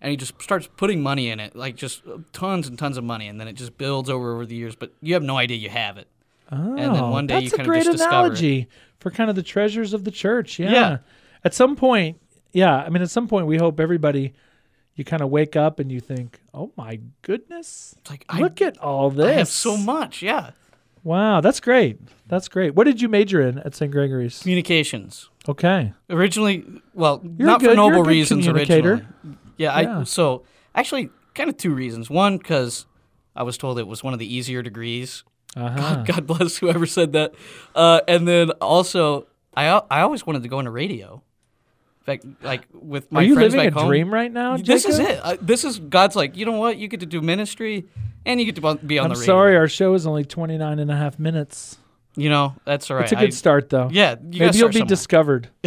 and 0.00 0.10
he 0.10 0.16
just 0.16 0.40
starts 0.40 0.68
putting 0.76 1.02
money 1.02 1.30
in 1.30 1.40
it, 1.40 1.56
like 1.56 1.74
just 1.74 2.02
tons 2.32 2.68
and 2.68 2.78
tons 2.78 2.96
of 2.96 3.04
money, 3.04 3.26
and 3.28 3.40
then 3.40 3.48
it 3.48 3.54
just 3.54 3.76
builds 3.76 4.08
over 4.08 4.34
over 4.34 4.46
the 4.46 4.54
years, 4.54 4.76
but 4.76 4.92
you 5.00 5.14
have 5.14 5.22
no 5.22 5.36
idea 5.36 5.56
you 5.56 5.70
have 5.70 5.96
it. 5.98 6.06
Oh, 6.52 6.76
then 6.94 7.10
one 7.10 7.26
day 7.26 7.34
that's 7.34 7.44
you 7.44 7.48
a 7.48 7.56
kinda 7.56 7.64
great 7.64 7.84
just 7.84 7.98
discover 7.98 8.32
it. 8.34 8.38
For 9.00 9.10
kind 9.10 9.28
of 9.28 9.36
the 9.36 9.42
treasures 9.42 9.92
of 9.92 10.04
the 10.04 10.10
church. 10.10 10.58
Yeah. 10.58 10.70
Yeah. 10.70 10.98
At 11.44 11.54
some 11.54 11.74
point, 11.74 12.20
yeah. 12.52 12.76
I 12.76 12.88
mean, 12.90 13.02
at 13.02 13.10
some 13.10 13.26
point, 13.26 13.46
we 13.46 13.56
hope 13.56 13.80
everybody, 13.80 14.34
you 14.94 15.04
kind 15.04 15.22
of 15.22 15.30
wake 15.30 15.56
up 15.56 15.78
and 15.80 15.90
you 15.90 15.98
think, 16.00 16.40
"Oh 16.54 16.70
my 16.76 17.00
goodness, 17.22 17.94
It's 18.00 18.10
like 18.10 18.24
I, 18.28 18.40
look 18.40 18.60
at 18.60 18.76
all 18.78 19.10
this." 19.10 19.26
I 19.26 19.32
have 19.32 19.48
so 19.48 19.76
much, 19.76 20.22
yeah. 20.22 20.50
Wow, 21.02 21.40
that's 21.40 21.60
great. 21.60 21.98
That's 22.28 22.46
great. 22.48 22.74
What 22.74 22.84
did 22.84 23.00
you 23.00 23.08
major 23.08 23.40
in 23.40 23.58
at 23.60 23.74
St. 23.74 23.90
Gregory's? 23.90 24.40
Communications. 24.42 25.30
Okay. 25.48 25.94
Originally, 26.10 26.64
well, 26.92 27.22
You're 27.38 27.46
not 27.46 27.60
good- 27.60 27.70
for 27.70 27.76
noble 27.76 28.02
reasons 28.02 28.46
originally. 28.46 29.02
Yeah, 29.56 29.80
Yeah. 29.80 30.00
I 30.00 30.04
so 30.04 30.44
actually 30.74 31.08
kind 31.34 31.48
of 31.48 31.56
two 31.56 31.74
reasons. 31.74 32.10
One, 32.10 32.36
because 32.36 32.84
I 33.34 33.42
was 33.44 33.56
told 33.56 33.78
it 33.78 33.86
was 33.86 34.04
one 34.04 34.12
of 34.12 34.18
the 34.18 34.32
easier 34.34 34.60
degrees. 34.62 35.24
Uh-huh. 35.56 36.02
God 36.06 36.26
bless 36.26 36.58
whoever 36.58 36.86
said 36.86 37.12
that. 37.12 37.34
Uh, 37.74 38.00
and 38.06 38.26
then 38.28 38.50
also, 38.60 39.26
I 39.56 39.66
I 39.90 40.00
always 40.02 40.24
wanted 40.26 40.42
to 40.44 40.48
go 40.48 40.58
into 40.58 40.70
radio. 40.70 41.22
In 42.00 42.04
fact, 42.04 42.24
like 42.42 42.66
with 42.72 43.10
my 43.12 43.20
Are 43.20 43.24
you 43.24 43.34
friends 43.34 43.54
living 43.54 43.68
a 43.72 43.78
home, 43.78 43.88
dream 43.88 44.12
right 44.14 44.32
now? 44.32 44.56
This 44.56 44.84
is 44.86 44.98
it. 44.98 45.20
Uh, 45.22 45.36
this 45.40 45.64
is 45.64 45.78
God's 45.78 46.16
like, 46.16 46.36
you 46.36 46.46
know 46.46 46.52
what? 46.58 46.78
You 46.78 46.88
get 46.88 47.00
to 47.00 47.06
do 47.06 47.20
ministry, 47.20 47.86
and 48.24 48.40
you 48.40 48.46
get 48.50 48.56
to 48.62 48.74
be 48.86 48.98
on 48.98 49.06
I'm 49.06 49.10
the 49.14 49.20
radio. 49.20 49.26
sorry, 49.34 49.56
our 49.56 49.68
show 49.68 49.94
is 49.94 50.06
only 50.06 50.24
29 50.24 50.78
and 50.78 50.90
a 50.90 50.96
half 50.96 51.18
minutes. 51.18 51.78
You 52.16 52.28
know, 52.30 52.54
that's 52.64 52.90
all 52.90 52.96
right. 52.96 53.04
It's 53.04 53.12
a 53.12 53.16
good 53.16 53.26
I- 53.26 53.30
start, 53.30 53.68
though. 53.70 53.88
Yeah, 53.92 54.16
you 54.30 54.40
Maybe 54.40 54.58
you'll 54.58 54.68
be 54.68 54.74
somewhere. 54.74 54.86
discovered. 54.88 55.48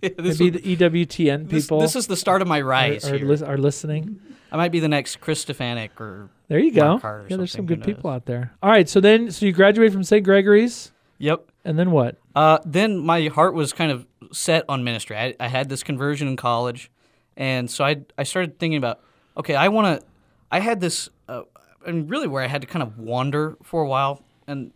this, 0.00 0.38
Maybe 0.38 0.50
the 0.50 0.76
EWTN 0.76 1.50
people 1.50 1.80
this 1.80 1.96
is 1.96 2.06
the 2.06 2.16
start 2.16 2.40
of 2.40 2.46
my 2.48 2.60
are, 2.60 2.64
rise 2.64 3.04
are, 3.10 3.18
lis- 3.18 3.42
are 3.42 3.58
listening. 3.58 4.20
I 4.50 4.56
might 4.56 4.72
be 4.72 4.80
the 4.80 4.88
next 4.88 5.20
Chris 5.20 5.44
Stefanick 5.44 6.00
or 6.00 6.30
There 6.48 6.58
you 6.58 6.72
go. 6.72 6.98
Or 7.02 7.26
Yeah, 7.28 7.36
there's 7.36 7.52
some 7.52 7.66
good 7.66 7.82
people 7.82 8.10
out 8.10 8.24
there. 8.26 8.52
All 8.62 8.70
right, 8.70 8.88
so 8.88 9.00
then, 9.00 9.30
so 9.30 9.46
you 9.46 9.52
graduated 9.52 9.92
from 9.92 10.04
St. 10.04 10.24
Gregory's, 10.24 10.92
Yep. 11.18 11.50
and 11.64 11.78
then 11.78 11.90
what? 11.90 12.16
Uh, 12.34 12.58
then 12.64 12.98
my 12.98 13.26
heart 13.28 13.54
was 13.54 13.72
kind 13.72 13.90
of 13.90 14.06
set 14.32 14.64
on 14.68 14.84
ministry. 14.84 15.16
I, 15.16 15.34
I 15.40 15.48
had 15.48 15.68
this 15.68 15.82
conversion 15.82 16.28
in 16.28 16.36
college, 16.36 16.90
and 17.36 17.70
so 17.70 17.84
I 17.84 18.02
I 18.16 18.22
started 18.22 18.58
thinking 18.58 18.78
about 18.78 19.00
okay, 19.36 19.54
I 19.54 19.68
want 19.68 20.00
to. 20.00 20.06
I 20.50 20.60
had 20.60 20.80
this, 20.80 21.08
uh, 21.28 21.42
and 21.86 22.08
really 22.10 22.26
where 22.26 22.42
I 22.42 22.46
had 22.46 22.60
to 22.62 22.66
kind 22.66 22.82
of 22.82 22.98
wander 22.98 23.56
for 23.62 23.82
a 23.82 23.88
while, 23.88 24.22
and 24.46 24.72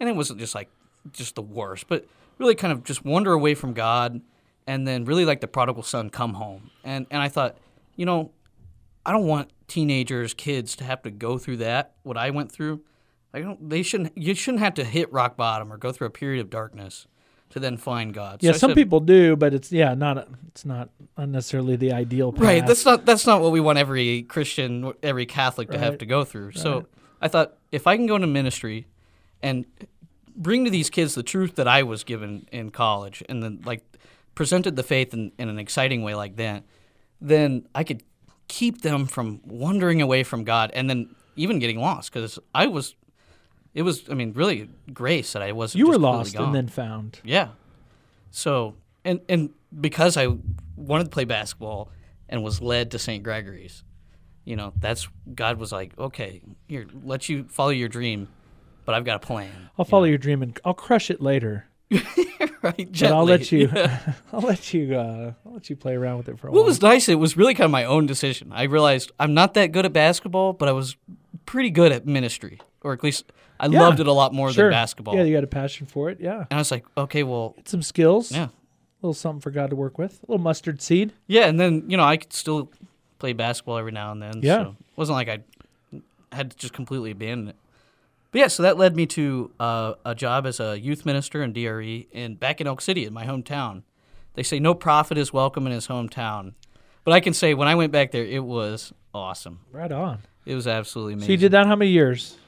and 0.00 0.08
it 0.08 0.16
wasn't 0.16 0.38
just 0.40 0.54
like 0.54 0.68
just 1.12 1.34
the 1.34 1.42
worst, 1.42 1.86
but 1.88 2.06
really 2.38 2.54
kind 2.54 2.72
of 2.72 2.84
just 2.84 3.04
wander 3.04 3.32
away 3.32 3.54
from 3.54 3.72
God, 3.72 4.20
and 4.66 4.86
then 4.86 5.04
really 5.04 5.24
like 5.24 5.40
the 5.40 5.48
prodigal 5.48 5.82
son 5.82 6.10
come 6.10 6.34
home, 6.34 6.70
and 6.84 7.06
and 7.10 7.20
I 7.22 7.28
thought, 7.28 7.56
you 7.96 8.06
know, 8.06 8.30
I 9.04 9.12
don't 9.12 9.26
want 9.26 9.50
teenagers, 9.68 10.34
kids 10.34 10.76
to 10.76 10.84
have 10.84 11.02
to 11.02 11.10
go 11.10 11.38
through 11.38 11.58
that 11.58 11.94
what 12.02 12.16
I 12.16 12.30
went 12.30 12.52
through. 12.52 12.82
I 13.34 13.40
don't. 13.40 13.70
They 13.70 13.82
shouldn't. 13.82 14.16
You 14.16 14.34
shouldn't 14.34 14.62
have 14.62 14.74
to 14.74 14.84
hit 14.84 15.12
rock 15.12 15.36
bottom 15.36 15.72
or 15.72 15.76
go 15.76 15.92
through 15.92 16.08
a 16.08 16.10
period 16.10 16.40
of 16.40 16.50
darkness 16.50 17.06
to 17.50 17.60
then 17.60 17.76
find 17.76 18.12
God. 18.12 18.40
So 18.40 18.46
Yeah, 18.46 18.54
I 18.54 18.56
some 18.56 18.70
said, 18.70 18.76
people 18.76 19.00
do, 19.00 19.36
but 19.36 19.54
it's 19.54 19.72
yeah, 19.72 19.94
not 19.94 20.28
it's 20.48 20.64
not 20.64 20.90
necessarily 21.18 21.76
the 21.76 21.92
ideal 21.92 22.32
path. 22.32 22.42
Right. 22.42 22.66
That's 22.66 22.84
not. 22.84 23.06
That's 23.06 23.26
not 23.26 23.40
what 23.40 23.52
we 23.52 23.60
want 23.60 23.78
every 23.78 24.22
Christian, 24.22 24.92
every 25.02 25.26
Catholic 25.26 25.70
to 25.70 25.78
have 25.78 25.98
to 25.98 26.06
go 26.06 26.24
through. 26.24 26.52
So 26.52 26.86
I 27.20 27.28
thought 27.28 27.54
if 27.70 27.86
I 27.86 27.96
can 27.96 28.06
go 28.06 28.16
into 28.16 28.26
ministry 28.26 28.86
and 29.42 29.64
bring 30.36 30.64
to 30.64 30.70
these 30.70 30.90
kids 30.90 31.14
the 31.14 31.22
truth 31.22 31.56
that 31.56 31.68
I 31.68 31.82
was 31.82 32.04
given 32.04 32.46
in 32.52 32.70
college, 32.70 33.22
and 33.28 33.42
then 33.42 33.62
like 33.64 33.82
presented 34.34 34.76
the 34.76 34.82
faith 34.82 35.12
in, 35.12 35.32
in 35.38 35.48
an 35.48 35.58
exciting 35.58 36.02
way 36.02 36.14
like 36.14 36.36
that, 36.36 36.64
then 37.20 37.66
I 37.74 37.84
could 37.84 38.02
keep 38.52 38.82
them 38.82 39.06
from 39.06 39.40
wandering 39.46 40.02
away 40.02 40.22
from 40.24 40.44
God, 40.44 40.70
and 40.74 40.88
then 40.88 41.14
even 41.36 41.58
getting 41.58 41.80
lost 41.80 42.12
because 42.12 42.38
I 42.54 42.66
was. 42.66 42.94
It 43.74 43.80
was, 43.80 44.10
I 44.10 44.12
mean, 44.12 44.34
really 44.34 44.68
grace 44.92 45.32
that 45.32 45.40
I 45.40 45.52
wasn't. 45.52 45.78
you 45.78 45.86
were 45.86 45.96
lost 45.96 46.34
and 46.34 46.54
then 46.54 46.68
found. 46.68 47.20
Yeah. 47.24 47.48
So 48.30 48.74
and 49.02 49.20
and 49.30 49.48
because 49.80 50.18
I 50.18 50.28
wanted 50.76 51.04
to 51.04 51.10
play 51.10 51.24
basketball 51.24 51.88
and 52.28 52.42
was 52.42 52.60
led 52.60 52.90
to 52.90 52.98
St. 52.98 53.24
Gregory's, 53.24 53.82
you 54.44 54.56
know, 54.56 54.74
that's 54.78 55.08
God 55.34 55.56
was 55.56 55.72
like, 55.72 55.98
okay, 55.98 56.42
here, 56.68 56.86
let 57.02 57.30
you 57.30 57.44
follow 57.44 57.70
your 57.70 57.88
dream, 57.88 58.28
but 58.84 58.94
I've 58.94 59.06
got 59.06 59.16
a 59.16 59.26
plan. 59.26 59.70
I'll 59.78 59.86
follow 59.86 60.04
your 60.04 60.18
dream 60.18 60.42
and 60.42 60.60
I'll 60.66 60.74
crush 60.74 61.10
it 61.10 61.22
later. 61.22 61.64
right? 62.62 62.88
But 62.92 63.02
I'll 63.04 63.24
let 63.24 63.50
you. 63.52 63.68
Yeah. 63.74 64.14
I'll 64.32 64.40
let 64.40 64.72
you. 64.74 64.94
Uh, 64.96 65.32
I'll 65.46 65.52
let 65.54 65.70
you 65.70 65.76
play 65.76 65.94
around 65.94 66.18
with 66.18 66.28
it 66.28 66.38
for 66.38 66.48
a 66.48 66.50
What 66.50 66.54
while. 66.56 66.62
What 66.64 66.68
was 66.68 66.82
nice, 66.82 67.08
it 67.08 67.16
was 67.16 67.36
really 67.36 67.54
kind 67.54 67.64
of 67.66 67.70
my 67.70 67.84
own 67.84 68.06
decision. 68.06 68.52
I 68.52 68.64
realized 68.64 69.12
I'm 69.18 69.34
not 69.34 69.54
that 69.54 69.72
good 69.72 69.84
at 69.86 69.92
basketball, 69.92 70.52
but 70.52 70.68
I 70.68 70.72
was 70.72 70.96
pretty 71.46 71.70
good 71.70 71.92
at 71.92 72.06
ministry, 72.06 72.60
or 72.82 72.92
at 72.92 73.02
least 73.02 73.32
I 73.60 73.66
Yeah. 73.66 73.80
loved 73.80 74.00
it 74.00 74.06
a 74.06 74.12
lot 74.12 74.32
more 74.34 74.50
sure. 74.52 74.64
than 74.66 74.72
basketball. 74.72 75.14
Yeah, 75.16 75.22
you 75.24 75.34
had 75.34 75.44
a 75.44 75.48
passion 75.48 75.86
for 75.86 76.10
it. 76.10 76.18
Yeah, 76.20 76.38
and 76.38 76.46
I 76.52 76.56
was 76.58 76.70
like, 76.70 76.84
okay, 76.96 77.22
well, 77.22 77.54
some 77.64 77.82
skills. 77.82 78.32
yeah. 78.32 78.44
a 78.46 78.50
little 79.02 79.14
something 79.14 79.40
for 79.40 79.50
God 79.50 79.70
to 79.70 79.76
work 79.76 79.98
with. 79.98 80.18
A 80.22 80.32
little 80.32 80.42
mustard 80.42 80.80
seed. 80.80 81.12
Yeah, 81.26 81.46
and 81.46 81.58
then 81.58 81.84
you 81.88 81.96
know 81.96 82.04
I 82.04 82.16
could 82.16 82.32
still 82.32 82.70
play 83.18 83.32
basketball 83.32 83.78
every 83.78 83.92
now 83.92 84.12
and 84.12 84.20
then. 84.22 84.40
Yeah. 84.42 84.62
so 84.64 84.68
it 84.80 84.96
wasn't 84.96 85.14
like 85.16 85.28
I 85.28 85.38
had 86.34 86.50
to 86.52 86.56
just 86.56 86.72
completely 86.72 87.10
abandon 87.10 87.48
it. 87.48 87.56
But 88.32 88.38
yeah, 88.38 88.48
so 88.48 88.62
that 88.62 88.78
led 88.78 88.96
me 88.96 89.06
to 89.06 89.52
uh, 89.60 89.94
a 90.06 90.14
job 90.14 90.46
as 90.46 90.58
a 90.58 90.78
youth 90.80 91.04
minister 91.06 91.42
in 91.42 91.52
DRE 91.52 92.08
in 92.10 92.34
back 92.36 92.60
in 92.60 92.66
Elk 92.66 92.80
City, 92.80 93.04
in 93.04 93.12
my 93.12 93.26
hometown. 93.26 93.82
They 94.34 94.42
say 94.42 94.58
no 94.58 94.72
prophet 94.74 95.18
is 95.18 95.32
welcome 95.34 95.66
in 95.66 95.72
his 95.72 95.88
hometown, 95.88 96.54
but 97.04 97.12
I 97.12 97.20
can 97.20 97.34
say 97.34 97.52
when 97.52 97.68
I 97.68 97.74
went 97.74 97.92
back 97.92 98.10
there, 98.10 98.24
it 98.24 98.42
was 98.42 98.92
awesome. 99.12 99.60
Right 99.70 99.92
on. 99.92 100.20
It 100.46 100.54
was 100.54 100.66
absolutely 100.66 101.12
amazing. 101.12 101.26
So 101.28 101.32
you 101.32 101.36
did 101.38 101.52
that 101.52 101.66
how 101.66 101.76
many 101.76 101.90
years? 101.90 102.38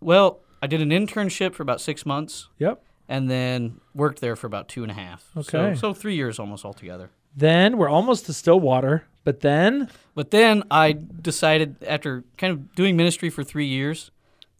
Well, 0.00 0.40
I 0.62 0.66
did 0.66 0.80
an 0.80 0.88
internship 0.88 1.52
for 1.54 1.62
about 1.62 1.82
six 1.82 2.06
months, 2.06 2.48
Yep. 2.58 2.82
and 3.06 3.30
then 3.30 3.80
worked 3.94 4.20
there 4.22 4.36
for 4.36 4.46
about 4.46 4.68
two 4.68 4.82
and 4.82 4.90
a 4.90 4.94
half. 4.94 5.28
Okay. 5.36 5.74
So, 5.74 5.74
so 5.74 5.92
three 5.94 6.14
years 6.16 6.38
almost 6.38 6.64
altogether. 6.64 7.10
Then 7.36 7.76
we're 7.76 7.90
almost 7.90 8.24
to 8.26 8.32
Stillwater, 8.32 9.04
but 9.24 9.40
then 9.40 9.90
But 10.14 10.30
then 10.30 10.62
I 10.70 10.92
decided, 11.20 11.76
after 11.86 12.24
kind 12.38 12.52
of 12.52 12.74
doing 12.74 12.96
ministry 12.96 13.28
for 13.28 13.44
three 13.44 13.66
years, 13.66 14.10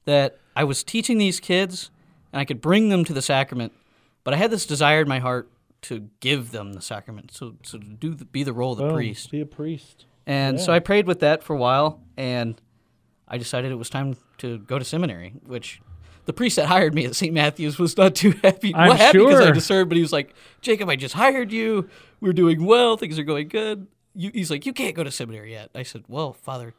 that 0.05 0.39
I 0.57 0.65
was 0.65 0.83
teaching 0.83 1.19
these 1.19 1.41
kids 1.41 1.91
and 2.33 2.41
I 2.41 2.45
could 2.45 2.61
bring 2.61 2.89
them 2.89 3.05
to 3.05 3.13
the 3.13 3.23
sacrament, 3.23 3.73
but 4.23 4.35
I 4.35 4.37
had 4.37 4.51
this 4.51 4.67
desire 4.67 5.01
in 5.01 5.09
my 5.09 5.19
heart 5.19 5.51
to 5.83 6.09
give 6.21 6.51
them 6.51 6.73
the 6.73 6.81
sacrament, 6.81 7.31
so, 7.33 7.57
so 7.63 7.79
to 7.79 7.85
do 7.85 8.15
the, 8.15 8.25
be 8.25 8.43
the 8.43 8.53
role 8.53 8.73
of 8.73 8.79
the 8.79 8.85
boom, 8.85 8.95
priest. 8.95 9.31
be 9.31 9.41
a 9.41 9.47
priest. 9.47 10.07
And 10.27 10.59
so 10.59 10.73
I 10.73 10.79
prayed 10.79 11.07
with 11.07 11.21
that 11.21 11.43
for 11.43 11.55
a 11.55 11.59
while, 11.59 12.01
and 12.17 12.59
I 13.29 13.37
decided 13.37 13.71
it 13.71 13.75
was 13.75 13.91
time 13.91 14.17
to 14.39 14.59
go 14.59 14.79
to 14.79 14.85
seminary, 14.85 15.35
which 15.45 15.83
the 16.25 16.33
priest 16.33 16.57
that 16.57 16.67
hired 16.67 16.95
me 16.95 17.05
at 17.05 17.15
St. 17.15 17.35
Matthew's 17.35 17.79
was 17.79 17.97
not 17.97 18.15
too 18.15 18.31
happy. 18.43 18.75
I'm 18.75 18.89
well, 18.89 18.97
happy 18.97 19.19
because 19.19 19.41
I 19.41 19.51
discerned, 19.51 19.91
but 19.91 19.97
he 19.97 20.03
was 20.03 20.13
like, 20.13 20.35
Jacob, 20.63 20.89
I 20.89 20.97
just 20.97 21.15
hired 21.15 21.53
you. 21.53 21.89
We're 22.21 22.33
doing 22.33 22.65
well. 22.65 22.97
Things 22.97 23.19
are 23.19 23.25
going 23.25 23.49
good. 23.49 23.87
You, 24.15 24.31
he's 24.33 24.51
like, 24.51 24.65
you 24.65 24.73
can't 24.73 24.95
go 24.95 25.05
to 25.05 25.11
seminary 25.11 25.53
yet. 25.53 25.71
I 25.75 25.83
said, 25.83 26.05
well, 26.09 26.33
Father, 26.33 26.73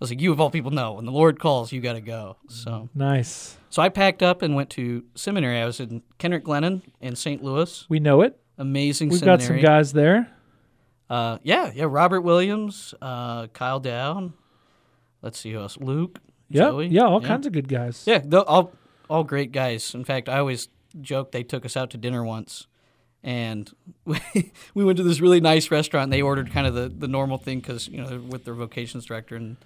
was 0.00 0.10
like, 0.10 0.20
you 0.20 0.32
of 0.32 0.40
all 0.40 0.50
people 0.50 0.70
know, 0.70 0.92
when 0.94 1.04
the 1.06 1.12
Lord 1.12 1.38
calls, 1.38 1.72
you 1.72 1.80
got 1.80 1.94
to 1.94 2.00
go. 2.00 2.36
So, 2.48 2.88
Nice. 2.94 3.56
so 3.70 3.80
I 3.82 3.88
packed 3.88 4.22
up 4.22 4.42
and 4.42 4.54
went 4.54 4.70
to 4.70 5.04
seminary. 5.14 5.58
I 5.60 5.64
was 5.66 5.80
in 5.80 6.02
Kenrick 6.18 6.44
Glennon 6.44 6.82
in 7.00 7.16
St. 7.16 7.42
Louis. 7.42 7.86
We 7.88 7.98
know 8.00 8.20
it. 8.22 8.38
Amazing 8.58 9.08
We've 9.10 9.18
seminary. 9.20 9.38
got 9.38 9.46
some 9.46 9.60
guys 9.60 9.92
there. 9.92 10.30
Uh, 11.08 11.38
yeah, 11.42 11.70
yeah. 11.74 11.86
Robert 11.88 12.22
Williams, 12.22 12.94
uh, 13.00 13.46
Kyle 13.48 13.80
Down. 13.80 14.32
Let's 15.22 15.38
see 15.38 15.52
who 15.52 15.60
else. 15.60 15.76
Luke. 15.78 16.18
Yeah, 16.48 16.78
yeah, 16.80 17.02
all 17.02 17.20
kinds 17.20 17.46
of 17.46 17.52
good 17.52 17.68
guys. 17.68 18.04
Yeah, 18.06 18.22
all 18.46 18.72
all 19.10 19.24
great 19.24 19.50
guys. 19.50 19.94
In 19.94 20.04
fact, 20.04 20.28
I 20.28 20.38
always 20.38 20.68
joke 21.00 21.32
they 21.32 21.42
took 21.42 21.64
us 21.64 21.76
out 21.76 21.90
to 21.90 21.96
dinner 21.98 22.24
once, 22.24 22.66
and 23.24 23.70
we, 24.04 24.20
we 24.74 24.84
went 24.84 24.96
to 24.98 25.02
this 25.02 25.20
really 25.20 25.40
nice 25.40 25.70
restaurant. 25.72 26.04
and 26.04 26.12
They 26.12 26.22
ordered 26.22 26.52
kind 26.52 26.66
of 26.66 26.74
the, 26.74 26.88
the 26.88 27.08
normal 27.08 27.36
thing 27.38 27.58
because 27.60 27.88
you 27.88 28.00
know 28.00 28.18
with 28.28 28.44
their 28.44 28.54
vocations 28.54 29.04
director, 29.06 29.34
and 29.36 29.56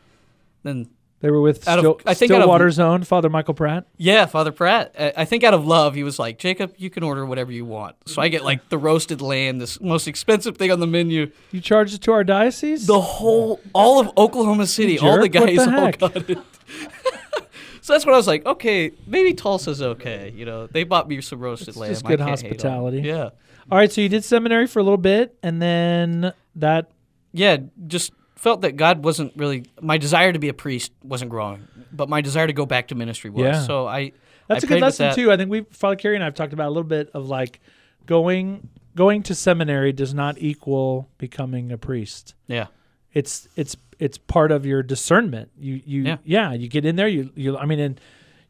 then 0.63 0.89
They 1.21 1.31
were 1.31 1.41
with 1.43 1.69
Out 1.69 1.79
of- 1.85 2.01
I 2.07 2.15
think 2.15 2.33
out 2.33 2.41
of- 2.41 2.79
own 2.81 3.03
Father 3.05 3.29
Michael 3.29 3.53
Pratt. 3.53 3.87
yeah, 3.99 4.25
Father 4.27 4.53
Pratt. 4.53 4.95
I, 4.99 5.13
I 5.19 5.25
think 5.27 5.45
out 5.45 5.53
of 5.53 5.67
love, 5.67 5.95
he 5.95 6.03
was 6.03 6.19
like, 6.19 6.39
Jacob, 6.39 6.73
you 6.79 6.89
can 6.89 7.03
order 7.03 7.27
whatever 7.27 7.53
you 7.53 7.67
want. 7.67 7.97
So 8.07 8.23
I 8.23 8.29
get 8.29 8.43
like 8.43 8.71
the 8.71 8.79
roasted 8.79 9.21
lamb, 9.21 9.59
this 9.59 9.79
most 9.81 10.09
expensive 10.09 10.57
thing 10.57 10.71
on 10.73 10.81
the 10.81 10.87
menu. 10.87 11.31
You 11.51 11.61
charged 11.61 11.95
it 11.95 12.01
to 12.03 12.13
our 12.13 12.25
diocese. 12.25 12.87
The 12.87 13.01
whole, 13.01 13.61
all 13.75 14.01
of 14.01 14.11
Oklahoma 14.17 14.67
City, 14.67 14.99
all 14.99 15.21
the 15.21 15.29
guys 15.29 15.57
the 15.57 15.77
all 15.77 15.91
got 15.93 16.17
it. 16.31 16.39
so 17.83 17.93
that's 17.93 18.05
when 18.07 18.15
I 18.15 18.17
was 18.19 18.27
like, 18.27 18.47
okay, 18.47 18.93
maybe 19.07 19.35
Tulsa's 19.35 19.83
okay. 19.83 20.33
You 20.35 20.45
know, 20.45 20.67
they 20.69 20.85
bought 20.85 21.09
me 21.09 21.21
some 21.21 21.41
roasted 21.41 21.69
It's 21.69 21.77
lamb. 21.77 21.91
just 21.91 22.05
good 22.05 22.21
hospitality. 22.21 23.01
Yeah, 23.03 23.31
all 23.71 23.79
right, 23.79 23.91
so 23.93 24.01
you 24.01 24.09
did 24.09 24.25
seminary 24.25 24.67
for 24.67 24.79
a 24.79 24.83
little 24.83 24.97
bit, 24.99 25.37
and 25.43 25.61
then 25.61 26.33
that. 26.57 26.91
yeah. 27.33 27.59
Just 27.87 28.13
felt 28.41 28.63
that 28.63 28.77
God 28.77 29.05
wasn't 29.05 29.35
really 29.37 29.67
my 29.83 29.99
desire 29.99 30.33
to 30.33 30.39
be 30.39 30.49
a 30.49 30.55
priest 30.55 30.93
wasn't 31.05 31.31
growing, 31.31 31.69
but 31.93 32.09
my 32.09 32.23
desire 32.23 32.47
to 32.47 32.55
go 32.55 32.65
back 32.65 32.89
to 32.89 32.95
ministry 32.95 33.29
was. 33.31 33.45
Yeah. 33.45 33.63
So 33.63 33.87
I. 33.87 34.13
That's 34.49 34.65
I 34.65 34.67
a 34.67 34.69
good 34.69 34.81
lesson 34.81 35.09
that. 35.09 35.15
too. 35.15 35.31
I 35.31 35.37
think 35.37 35.51
we, 35.51 35.61
Father 35.71 35.95
Carey 35.95 36.17
and 36.17 36.25
I 36.25 36.27
have 36.27 36.35
talked 36.35 36.53
about 36.53 36.67
a 36.67 36.71
little 36.71 36.83
bit 36.83 37.11
of 37.15 37.29
like 37.29 37.61
going 38.07 38.69
going 38.97 39.23
to 39.25 39.35
seminary 39.35 39.93
does 39.93 40.13
not 40.15 40.39
equal 40.39 41.09
becoming 41.19 41.71
a 41.71 41.79
priest. 41.79 42.35
Yeah. 42.49 42.67
It's 43.13 43.47
it's 43.57 43.77
it's 43.99 44.17
part 44.17 44.51
of 44.51 44.65
your 44.65 44.83
discernment. 44.83 45.51
You 45.59 45.81
you 45.85 46.03
Yeah. 46.03 46.17
yeah, 46.25 46.53
you 46.55 46.69
get 46.69 46.85
in 46.85 46.97
there. 46.97 47.09
You 47.09 47.31
you 47.37 47.59
I 47.59 47.67
mean, 47.67 47.79
and 47.79 48.01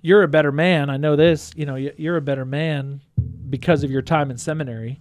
you're 0.02 0.23
a 0.23 0.28
better 0.28 0.52
man. 0.52 0.88
I 0.88 0.97
know 0.97 1.16
this. 1.16 1.50
You 1.56 1.66
know, 1.66 1.75
you're 1.75 2.16
a 2.16 2.23
better 2.23 2.44
man 2.44 3.00
because 3.50 3.82
of 3.82 3.90
your 3.90 4.02
time 4.02 4.30
in 4.30 4.38
seminary. 4.38 5.00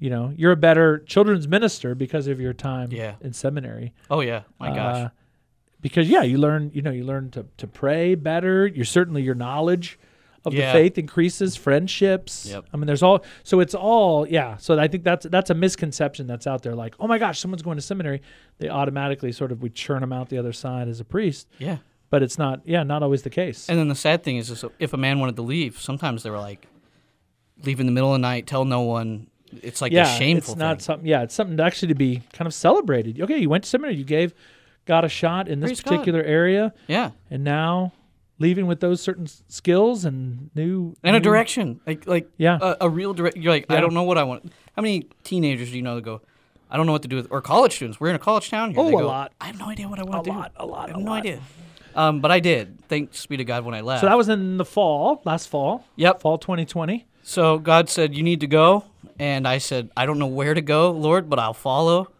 You 0.00 0.10
know, 0.10 0.32
you're 0.36 0.50
a 0.52 0.56
better 0.56 0.98
children's 1.00 1.46
minister 1.46 1.94
because 1.94 2.26
of 2.26 2.40
your 2.40 2.52
time 2.54 2.88
Yeah. 2.90 3.14
in 3.20 3.32
seminary. 3.32 3.92
Oh 4.10 4.20
yeah. 4.20 4.42
My 4.58 4.74
gosh. 4.74 4.96
Uh, 4.96 5.08
because 5.80 6.08
yeah, 6.08 6.22
you 6.22 6.38
learn, 6.38 6.70
you 6.74 6.82
know, 6.82 6.90
you 6.90 7.04
learn 7.04 7.30
to, 7.30 7.46
to 7.58 7.66
pray 7.66 8.14
better. 8.14 8.66
You're 8.66 8.84
certainly 8.84 9.22
your 9.22 9.34
knowledge 9.34 9.98
of 10.44 10.54
Yeah. 10.54 10.72
the 10.72 10.78
faith 10.78 10.96
increases, 10.98 11.54
friendships. 11.56 12.46
Yep. 12.46 12.64
I 12.72 12.76
mean, 12.78 12.86
there's 12.86 13.02
all 13.02 13.22
so 13.44 13.60
it's 13.60 13.74
all 13.74 14.26
yeah. 14.26 14.56
So 14.56 14.78
I 14.78 14.88
think 14.88 15.04
that's 15.04 15.26
that's 15.26 15.50
a 15.50 15.54
misconception 15.54 16.26
that's 16.26 16.46
out 16.46 16.62
there. 16.62 16.74
Like, 16.74 16.94
oh 16.98 17.06
my 17.06 17.18
gosh, 17.18 17.38
someone's 17.38 17.62
going 17.62 17.76
to 17.76 17.82
seminary, 17.82 18.22
they 18.58 18.68
automatically 18.70 19.32
sort 19.32 19.52
of 19.52 19.60
we 19.62 19.68
churn 19.70 20.00
them 20.00 20.12
out 20.14 20.30
the 20.30 20.38
other 20.38 20.52
side 20.54 20.88
as 20.88 20.98
a 21.00 21.04
priest. 21.04 21.46
yeah. 21.58 21.78
But 22.08 22.24
it's 22.24 22.38
not, 22.38 22.62
yeah, 22.64 22.82
not 22.82 23.04
always 23.04 23.22
the 23.22 23.30
case. 23.30 23.68
And 23.68 23.78
then 23.78 23.86
the 23.86 23.94
sad 23.94 24.24
thing 24.24 24.36
is, 24.38 24.50
is 24.50 24.64
if 24.80 24.92
a 24.92 24.96
man 24.96 25.20
wanted 25.20 25.36
to 25.36 25.42
leave, 25.42 25.78
sometimes 25.78 26.24
they 26.24 26.30
were 26.30 26.38
like, 26.40 26.66
leave 27.62 27.78
in 27.78 27.86
the 27.86 27.92
middle 27.92 28.10
of 28.12 28.14
the 28.14 28.18
night, 28.26 28.48
tell 28.48 28.64
no 28.64 28.80
one. 28.80 29.28
It's 29.62 29.80
like 29.80 29.92
yeah, 29.92 30.14
a 30.14 30.18
shameful 30.18 30.52
it's 30.54 30.58
not 30.58 30.76
thing. 30.78 30.84
something. 30.84 31.06
Yeah, 31.06 31.22
it's 31.22 31.34
something 31.34 31.56
to 31.56 31.62
actually 31.62 31.88
to 31.88 31.94
be 31.94 32.22
kind 32.32 32.46
of 32.46 32.54
celebrated. 32.54 33.20
Okay, 33.20 33.38
you 33.38 33.48
went 33.48 33.64
to 33.64 33.70
seminary, 33.70 33.96
you 33.96 34.04
gave 34.04 34.34
God 34.86 35.04
a 35.04 35.08
shot 35.08 35.48
in 35.48 35.60
this 35.60 35.68
Praise 35.68 35.80
God. 35.82 35.90
particular 35.90 36.22
area, 36.22 36.72
yeah. 36.86 37.10
and 37.30 37.44
now 37.44 37.92
leaving 38.38 38.66
with 38.66 38.80
those 38.80 39.00
certain 39.02 39.26
skills 39.48 40.04
and 40.04 40.50
new 40.54 40.94
And 41.02 41.14
a 41.14 41.20
direction, 41.20 41.80
like 41.86 42.06
like 42.06 42.28
Yeah. 42.38 42.58
a, 42.60 42.76
a 42.82 42.88
real 42.88 43.12
direct. 43.12 43.36
You're 43.36 43.52
like, 43.52 43.66
Yeah. 43.68 43.76
I 43.76 43.80
don't 43.80 43.94
know 43.94 44.02
what 44.04 44.16
I 44.18 44.22
want. 44.24 44.52
How 44.76 44.82
many 44.82 45.06
teenagers 45.24 45.70
do 45.70 45.76
you 45.76 45.82
know 45.82 45.94
that 45.96 46.02
go, 46.02 46.22
I 46.70 46.76
don't 46.76 46.86
know 46.86 46.92
what 46.92 47.02
to 47.02 47.08
do 47.08 47.16
with, 47.16 47.28
or 47.30 47.42
college 47.42 47.74
students? 47.76 48.00
We're 48.00 48.08
in 48.10 48.16
a 48.16 48.20
college 48.20 48.48
town 48.50 48.70
here. 48.70 48.80
Oh, 48.80 48.98
a 48.98 49.04
lot. 49.04 49.32
I 49.40 49.46
have 49.46 49.58
no 49.58 49.66
idea 49.68 49.88
what 49.88 49.98
I 49.98 50.04
want 50.04 50.24
to 50.24 50.30
do. 50.30 50.36
A 50.36 50.38
lot, 50.38 50.52
a 50.56 50.66
lot, 50.66 50.88
I 50.88 50.92
a 50.92 50.94
have 50.94 51.02
no 51.04 51.10
lot. 51.10 51.18
idea. 51.20 51.40
Um, 51.94 52.20
but 52.20 52.30
I 52.30 52.38
did. 52.40 52.80
Thanks 52.88 53.26
be 53.26 53.36
to 53.36 53.44
God 53.44 53.64
when 53.64 53.74
I 53.74 53.80
left. 53.80 54.00
So 54.02 54.06
that 54.06 54.16
was 54.16 54.28
in 54.28 54.56
the 54.56 54.64
fall, 54.64 55.20
last 55.24 55.48
fall. 55.48 55.84
Yep. 55.96 56.20
Fall 56.22 56.38
2020. 56.38 57.04
So 57.22 57.58
God 57.58 57.88
said, 57.90 58.14
You 58.14 58.22
need 58.22 58.40
to 58.40 58.46
go. 58.46 58.84
And 59.20 59.46
I 59.46 59.58
said, 59.58 59.90
I 59.96 60.06
don't 60.06 60.18
know 60.18 60.26
where 60.26 60.54
to 60.54 60.62
go, 60.62 60.90
Lord, 60.90 61.28
but 61.28 61.38
I'll 61.38 61.54
follow. 61.54 62.10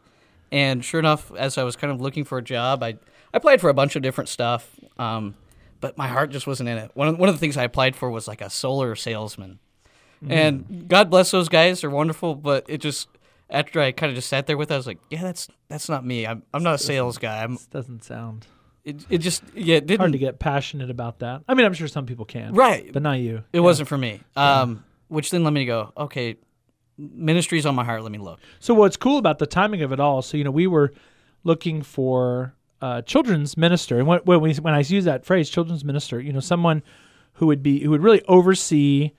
And 0.52 0.84
sure 0.84 1.00
enough, 1.00 1.32
as 1.34 1.56
I 1.56 1.64
was 1.64 1.74
kind 1.74 1.92
of 1.92 2.00
looking 2.00 2.24
for 2.24 2.38
a 2.38 2.42
job, 2.42 2.82
I, 2.82 2.88
I 2.88 2.96
applied 3.34 3.60
for 3.60 3.70
a 3.70 3.74
bunch 3.74 3.96
of 3.96 4.02
different 4.02 4.28
stuff. 4.28 4.68
Um, 4.98 5.34
but 5.80 5.96
my 5.96 6.08
heart 6.08 6.30
just 6.30 6.46
wasn't 6.46 6.68
in 6.68 6.76
it. 6.76 6.90
One 6.94 7.08
of, 7.08 7.18
one 7.18 7.28
of 7.28 7.34
the 7.34 7.38
things 7.38 7.56
I 7.56 7.64
applied 7.64 7.96
for 7.96 8.10
was 8.10 8.28
like 8.28 8.42
a 8.42 8.50
solar 8.50 8.94
salesman. 8.94 9.58
And 10.28 10.86
God 10.86 11.08
bless 11.08 11.30
those 11.30 11.48
guys. 11.48 11.80
They're 11.80 11.88
wonderful. 11.88 12.34
But 12.34 12.66
it 12.68 12.82
just, 12.82 13.08
after 13.48 13.80
I 13.80 13.92
kind 13.92 14.10
of 14.10 14.16
just 14.16 14.28
sat 14.28 14.46
there 14.46 14.58
with 14.58 14.70
it, 14.70 14.74
I 14.74 14.76
was 14.76 14.86
like, 14.86 14.98
yeah, 15.08 15.22
that's 15.22 15.48
that's 15.68 15.88
not 15.88 16.04
me. 16.04 16.26
I'm, 16.26 16.42
I'm 16.52 16.62
not 16.62 16.74
a 16.74 16.78
sales 16.78 17.16
guy. 17.16 17.42
I'm, 17.42 17.54
This 17.54 17.66
doesn't 17.66 18.04
sound 18.04 18.46
it, 18.84 19.06
it 19.08 19.18
just, 19.18 19.42
yeah, 19.54 19.76
it 19.76 19.86
didn't. 19.86 20.00
hard 20.00 20.12
to 20.12 20.18
get 20.18 20.38
passionate 20.38 20.90
about 20.90 21.20
that. 21.20 21.42
I 21.48 21.54
mean, 21.54 21.66
I'm 21.66 21.74
sure 21.74 21.88
some 21.88 22.06
people 22.06 22.24
can. 22.24 22.54
Right. 22.54 22.92
But 22.92 23.02
not 23.02 23.18
you. 23.18 23.44
It 23.52 23.60
wasn't 23.60 23.88
for 23.88 23.98
me. 23.98 24.20
Um, 24.36 24.84
which 25.08 25.30
then 25.30 25.44
let 25.44 25.52
me 25.52 25.64
go, 25.64 25.92
okay, 25.96 26.36
ministry's 27.14 27.66
on 27.66 27.74
my 27.74 27.84
heart. 27.84 28.02
Let 28.02 28.12
me 28.12 28.18
look. 28.18 28.40
So 28.58 28.74
what's 28.74 28.96
cool 28.96 29.18
about 29.18 29.38
the 29.38 29.46
timing 29.46 29.82
of 29.82 29.92
it 29.92 30.00
all? 30.00 30.22
So 30.22 30.36
you 30.36 30.44
know, 30.44 30.50
we 30.50 30.66
were 30.66 30.92
looking 31.44 31.82
for 31.82 32.54
a 32.82 33.02
children's 33.02 33.56
minister, 33.56 33.98
and 33.98 34.06
when, 34.06 34.20
when 34.20 34.40
we 34.40 34.54
when 34.54 34.74
I 34.74 34.80
use 34.80 35.04
that 35.04 35.24
phrase, 35.24 35.48
children's 35.50 35.84
minister, 35.84 36.20
you 36.20 36.32
know, 36.32 36.40
someone 36.40 36.82
who 37.34 37.46
would 37.46 37.62
be 37.62 37.80
who 37.80 37.90
would 37.90 38.02
really 38.02 38.22
oversee 38.28 39.12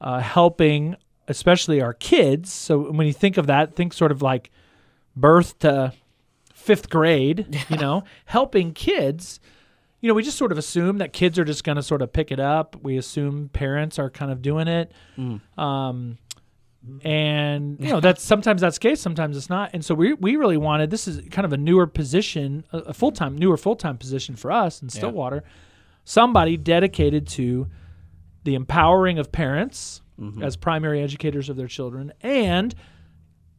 uh, 0.00 0.20
helping, 0.20 0.96
especially 1.28 1.80
our 1.80 1.94
kids. 1.94 2.52
So 2.52 2.90
when 2.90 3.06
you 3.06 3.12
think 3.12 3.36
of 3.36 3.46
that, 3.46 3.74
think 3.74 3.92
sort 3.92 4.10
of 4.12 4.22
like 4.22 4.50
birth 5.16 5.58
to 5.60 5.92
fifth 6.54 6.88
grade. 6.90 7.58
You 7.70 7.76
know, 7.78 8.04
helping 8.26 8.72
kids. 8.72 9.40
You 10.00 10.08
know, 10.08 10.14
we 10.14 10.24
just 10.24 10.36
sort 10.36 10.50
of 10.50 10.58
assume 10.58 10.98
that 10.98 11.12
kids 11.12 11.38
are 11.38 11.44
just 11.44 11.62
going 11.62 11.76
to 11.76 11.82
sort 11.82 12.02
of 12.02 12.12
pick 12.12 12.32
it 12.32 12.40
up. 12.40 12.76
We 12.82 12.96
assume 12.96 13.50
parents 13.52 14.00
are 14.00 14.10
kind 14.10 14.32
of 14.32 14.42
doing 14.42 14.66
it. 14.66 14.90
Um, 15.56 16.18
and 17.04 17.78
you 17.80 17.90
know 17.90 18.00
that's 18.00 18.22
sometimes 18.22 18.60
that's 18.60 18.76
the 18.76 18.88
case 18.88 19.00
sometimes 19.00 19.36
it's 19.36 19.48
not. 19.48 19.70
And 19.72 19.84
so 19.84 19.94
we 19.94 20.14
we 20.14 20.36
really 20.36 20.56
wanted 20.56 20.90
this 20.90 21.06
is 21.06 21.20
kind 21.30 21.44
of 21.44 21.52
a 21.52 21.56
newer 21.56 21.86
position 21.86 22.64
a, 22.72 22.78
a 22.78 22.94
full-time 22.94 23.38
newer 23.38 23.56
full-time 23.56 23.98
position 23.98 24.36
for 24.36 24.50
us 24.50 24.82
in 24.82 24.88
stillwater. 24.88 25.44
Somebody 26.04 26.56
dedicated 26.56 27.28
to 27.28 27.68
the 28.44 28.54
empowering 28.56 29.18
of 29.18 29.30
parents 29.30 30.02
mm-hmm. 30.20 30.42
as 30.42 30.56
primary 30.56 31.02
educators 31.02 31.48
of 31.48 31.56
their 31.56 31.68
children 31.68 32.12
and 32.20 32.74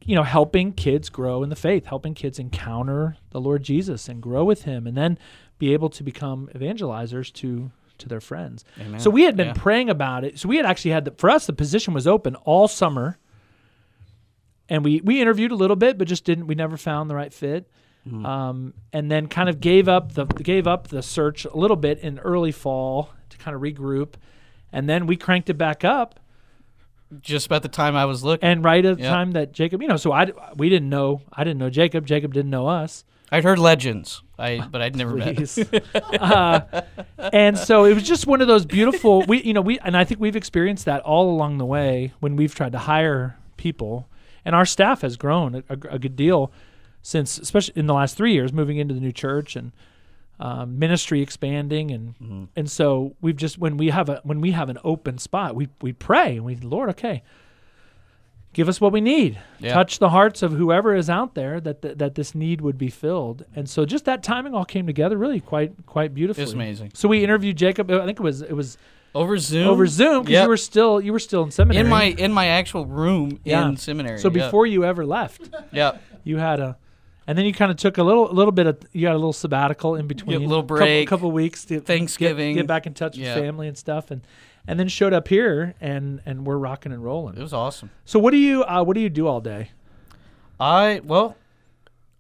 you 0.03 0.15
know 0.15 0.24
helping 0.24 0.74
kids 0.74 1.10
grow 1.10 1.44
in 1.44 1.50
the 1.50 1.56
faith 1.56 1.86
helping 1.86 2.13
kids 2.13 2.39
encounter 2.39 3.18
the 3.32 3.39
lord 3.39 3.63
jesus 3.63 4.10
and 4.10 4.22
grow 4.22 4.44
with 4.44 4.63
him 4.63 4.86
and 4.86 4.98
then 4.98 5.18
be 5.60 5.74
able 5.74 5.89
to 5.89 6.03
become 6.03 6.50
evangelizers 6.53 7.32
to 7.32 7.72
to 8.00 8.10
their 8.10 8.22
friends 8.22 8.64
Amen. 8.80 9.00
so 9.00 9.10
we 9.10 9.24
had 9.24 9.36
been 9.36 9.48
Yeah. 9.48 9.54
praying 9.56 9.90
about 9.90 10.24
it 10.24 10.40
so 10.40 10.50
we 10.50 10.58
had 10.58 10.66
actually 10.66 10.92
had 10.92 11.06
the, 11.06 11.12
for 11.12 11.30
us 11.30 11.46
the 11.46 11.54
position 11.54 11.94
was 11.94 12.08
open 12.08 12.36
all 12.36 12.68
summer 12.68 13.18
and 14.70 14.84
we 14.84 15.02
we 15.02 15.22
interviewed 15.22 15.52
a 15.52 15.56
little 15.56 15.76
bit 15.76 15.98
but 15.98 16.08
just 16.08 16.26
didn't 16.26 16.48
we 16.48 16.56
never 16.56 16.78
found 16.78 17.10
the 17.10 17.16
right 17.16 17.34
fit 17.34 17.70
um, 18.26 18.74
and 18.92 19.10
then 19.10 19.28
kind 19.28 19.48
of 19.48 19.62
gave 19.62 19.88
up 19.88 20.12
the 20.12 20.26
gave 20.26 20.68
up 20.68 20.90
the 20.90 21.02
search 21.02 21.46
a 21.46 21.56
little 21.56 21.78
bit 21.78 22.00
in 22.00 22.20
early 22.20 22.52
fall 22.52 23.12
to 23.30 23.38
kind 23.38 23.56
of 23.56 23.62
regroup, 23.62 24.16
and 24.74 24.90
then 24.90 25.08
we 25.08 25.16
cranked 25.16 25.50
it 25.50 25.54
back 25.54 25.86
up. 25.86 26.20
Just 27.22 27.46
about 27.46 27.62
the 27.62 27.70
time 27.70 27.96
I 27.96 28.04
was 28.04 28.22
looking. 28.22 28.46
And 28.50 28.62
right 28.62 28.84
at 28.84 28.98
the 28.98 29.04
Yeah. 29.04 29.10
time 29.10 29.32
that 29.32 29.54
Jacob, 29.54 29.82
you 29.82 29.88
know, 29.88 29.96
so 29.96 30.12
I 30.12 30.30
we 30.58 30.68
didn't 30.68 30.90
know 30.90 31.22
I 31.32 31.46
didn't 31.46 31.60
know 31.60 31.70
Jacob. 31.70 32.06
Jacob 32.06 32.34
didn't 32.34 32.52
know 32.52 32.68
us. 32.68 33.06
I'd 33.32 33.46
heard 33.46 33.58
legends, 33.58 34.22
I 34.38 34.66
but 34.72 34.82
I'd 34.82 34.96
never 34.96 35.16
met. 35.16 35.34
Uh, 36.20 36.82
and 37.32 37.58
so 37.58 37.86
it 37.86 37.94
was 37.94 38.04
just 38.04 38.28
one 38.28 38.42
of 38.42 38.48
those 38.48 38.66
beautiful. 38.66 39.24
We, 39.24 39.42
you 39.44 39.54
know, 39.54 39.62
we 39.62 39.80
and 39.80 39.96
I 39.98 40.04
think 40.04 40.20
we've 40.20 40.36
experienced 40.36 40.86
that 40.86 41.02
all 41.02 41.30
along 41.30 41.58
the 41.58 41.66
way 41.66 42.13
when 42.20 42.36
we've 42.36 42.54
tried 42.54 42.72
to 42.74 42.80
hire 42.80 43.38
people, 43.58 44.08
and 44.46 44.56
our 44.56 44.66
staff 44.66 45.02
has 45.02 45.18
grown 45.18 45.56
a, 45.56 45.63
a, 45.70 45.96
a 45.96 46.00
good 46.00 46.16
deal 46.16 46.52
since, 47.02 47.38
especially 47.38 47.74
in 47.75 47.88
the 47.88 47.94
last 47.94 48.16
three 48.16 48.34
years, 48.34 48.54
moving 48.54 48.78
into 48.78 48.94
the 48.94 49.00
new 49.00 49.12
church 49.12 49.56
and 49.56 49.72
um, 50.40 50.80
ministry 50.80 51.22
expanding, 51.22 51.92
and 51.92 52.50
and 52.56 52.72
so 52.72 53.16
we've 53.22 53.36
just 53.36 53.58
when 53.58 53.78
we 53.78 53.90
have 53.90 54.10
a 54.10 54.22
when 54.24 54.42
we 54.42 54.52
have 54.52 54.70
an 54.70 54.78
open 54.84 55.18
spot, 55.18 55.56
we 55.56 55.70
we 55.82 55.94
pray 55.94 56.38
and 56.38 56.46
we 56.46 56.56
Lord, 56.56 56.90
okay. 56.92 57.24
Give 58.54 58.70
us 58.70 58.80
what 58.80 58.92
we 58.92 59.02
need. 59.02 59.40
Yeah. 59.60 59.74
Touch 59.74 60.00
the 60.00 60.10
hearts 60.10 60.44
of 60.44 60.52
whoever 60.54 60.96
is 60.96 61.10
out 61.10 61.34
there 61.34 61.60
that 61.62 61.82
th- 61.82 61.98
that 61.98 62.16
this 62.16 62.36
need 62.36 62.62
would 62.62 62.78
be 62.78 62.90
filled. 62.90 63.44
And 63.56 63.68
so 63.70 63.84
just 63.86 64.06
that 64.06 64.22
timing 64.24 64.54
all 64.54 64.66
came 64.66 64.86
together 64.86 65.18
really 65.18 65.40
quite 65.40 65.74
quite 65.88 66.14
beautifully. 66.14 66.52
amazing. 66.54 66.92
So 66.94 67.08
we 67.10 67.24
interviewed 67.24 67.58
Jacob. 67.58 67.90
I 67.92 68.06
think 68.06 68.20
it 68.20 68.24
was 68.24 68.42
it 68.44 68.54
was 68.54 68.78
Over 69.16 69.38
Zoom. 69.38 69.68
over 69.68 69.88
Zoom 69.88 70.22
because 70.24 70.34
Yep. 70.34 70.44
you 70.44 70.50
were 70.50 70.58
still 70.58 71.02
you 71.02 71.12
were 71.14 71.20
still 71.20 71.44
in 71.44 71.52
seminary. 71.52 71.84
in 71.84 71.90
my 71.90 72.04
in 72.06 72.32
my 72.32 72.46
actual 72.48 72.86
room 72.86 73.40
Yeah. 73.44 73.68
in 73.68 73.78
seminary. 73.78 74.20
so 74.20 74.30
yeah. 74.30 74.46
before 74.46 74.68
you 74.68 74.86
ever 74.86 75.04
left, 75.06 75.50
yeah, 75.72 75.98
you 76.24 76.38
had 76.38 76.60
a, 76.60 76.78
and 77.26 77.36
then 77.38 77.46
you 77.46 77.54
kind 77.54 77.72
of 77.72 77.78
took 77.78 77.98
a 77.98 78.04
little 78.04 78.30
a 78.30 78.34
little 78.34 78.52
bit 78.52 78.68
of 78.68 78.78
you 78.92 79.02
got 79.02 79.14
a 79.14 79.18
little 79.18 79.34
sabbatical 79.34 79.96
in 79.96 80.06
between, 80.08 80.38
a 80.38 80.40
little 80.46 80.62
couple- 80.64 80.78
break. 80.78 81.08
couple, 81.08 81.32
weeks 81.32 81.66
to 81.66 81.80
Thanksgiving. 81.80 82.54
get, 82.54 82.62
get 82.62 82.68
back 82.68 82.86
in 82.86 82.94
touch 82.94 83.18
Yeah. 83.18 83.34
with 83.36 83.44
family 83.44 83.68
and 83.68 83.78
stuff, 83.78 84.12
and 84.12 84.22
and 84.67 84.79
then 84.79 84.88
showed 84.88 85.13
up 85.13 85.27
here 85.27 85.75
and 85.82 86.22
and 86.25 86.46
we're 86.46 86.58
rocking 86.58 86.91
and 86.91 87.03
rolling. 87.03 87.38
it 87.38 87.41
was 87.41 87.53
awesome. 87.53 87.91
So 88.05 88.20
what 88.20 88.32
do 88.32 88.38
you 88.38 88.63
uh, 88.63 88.84
what 88.84 88.96
do 88.96 89.01
you 89.01 89.10
do 89.10 89.27
all 89.27 89.41
day? 89.41 89.72
I 90.60 91.01
well, 91.03 91.36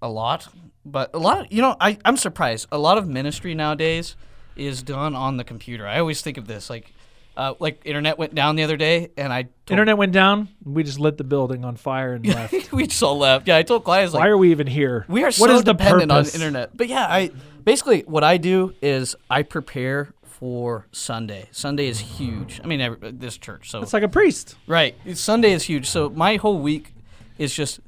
a 0.01 0.09
lot, 0.09 0.47
but 0.85 1.11
a 1.13 1.19
lot. 1.19 1.41
Of, 1.45 1.53
you 1.53 1.61
know, 1.61 1.75
I 1.79 1.97
I'm 2.03 2.17
surprised. 2.17 2.67
A 2.71 2.77
lot 2.77 2.97
of 2.97 3.07
ministry 3.07 3.53
nowadays 3.53 4.15
is 4.55 4.83
done 4.83 5.15
on 5.15 5.37
the 5.37 5.43
computer. 5.43 5.87
I 5.87 5.99
always 5.99 6.21
think 6.21 6.37
of 6.37 6.45
this 6.47 6.69
like, 6.69 6.93
uh, 7.37 7.53
like 7.59 7.81
internet 7.85 8.17
went 8.17 8.35
down 8.35 8.55
the 8.55 8.63
other 8.63 8.77
day, 8.77 9.09
and 9.17 9.31
I 9.31 9.47
Internet 9.69 9.97
went 9.97 10.11
down. 10.11 10.49
We 10.63 10.83
just 10.83 10.99
lit 10.99 11.17
the 11.17 11.23
building 11.23 11.63
on 11.63 11.75
fire 11.77 12.13
and 12.13 12.25
left. 12.27 12.71
we 12.73 12.87
just 12.87 13.01
all 13.01 13.17
left. 13.17 13.47
Yeah, 13.47 13.57
I 13.57 13.63
told 13.63 13.87
I 13.87 14.03
like, 14.05 14.13
Why 14.13 14.27
are 14.27 14.37
we 14.37 14.51
even 14.51 14.67
here? 14.67 15.05
We 15.07 15.21
are 15.21 15.27
What 15.27 15.35
so 15.35 15.55
is 15.55 15.63
the 15.63 15.73
dependent 15.73 16.11
purpose? 16.11 16.35
on 16.35 16.41
internet. 16.41 16.75
But 16.75 16.87
yeah, 16.89 17.05
I 17.07 17.31
basically 17.63 18.01
what 18.01 18.23
I 18.23 18.37
do 18.37 18.73
is 18.81 19.15
I 19.29 19.43
prepare 19.43 20.13
for 20.43 20.85
Sunday. 20.91 21.47
Sunday 21.51 21.87
is 21.87 22.01
huge. 22.01 22.59
I 22.61 22.67
mean, 22.67 22.81
every, 22.81 23.11
this 23.11 23.37
church. 23.37 23.69
So 23.71 23.81
It's 23.81 23.93
like 23.93 24.03
a 24.03 24.09
priest. 24.09 24.57
right, 24.67 24.93
Sunday 25.13 25.53
is 25.53 25.63
huge. 25.63 25.87
So 25.87 26.09
my 26.09 26.35
whole 26.35 26.59
week 26.59 26.93
is 27.37 27.55
just, 27.55 27.79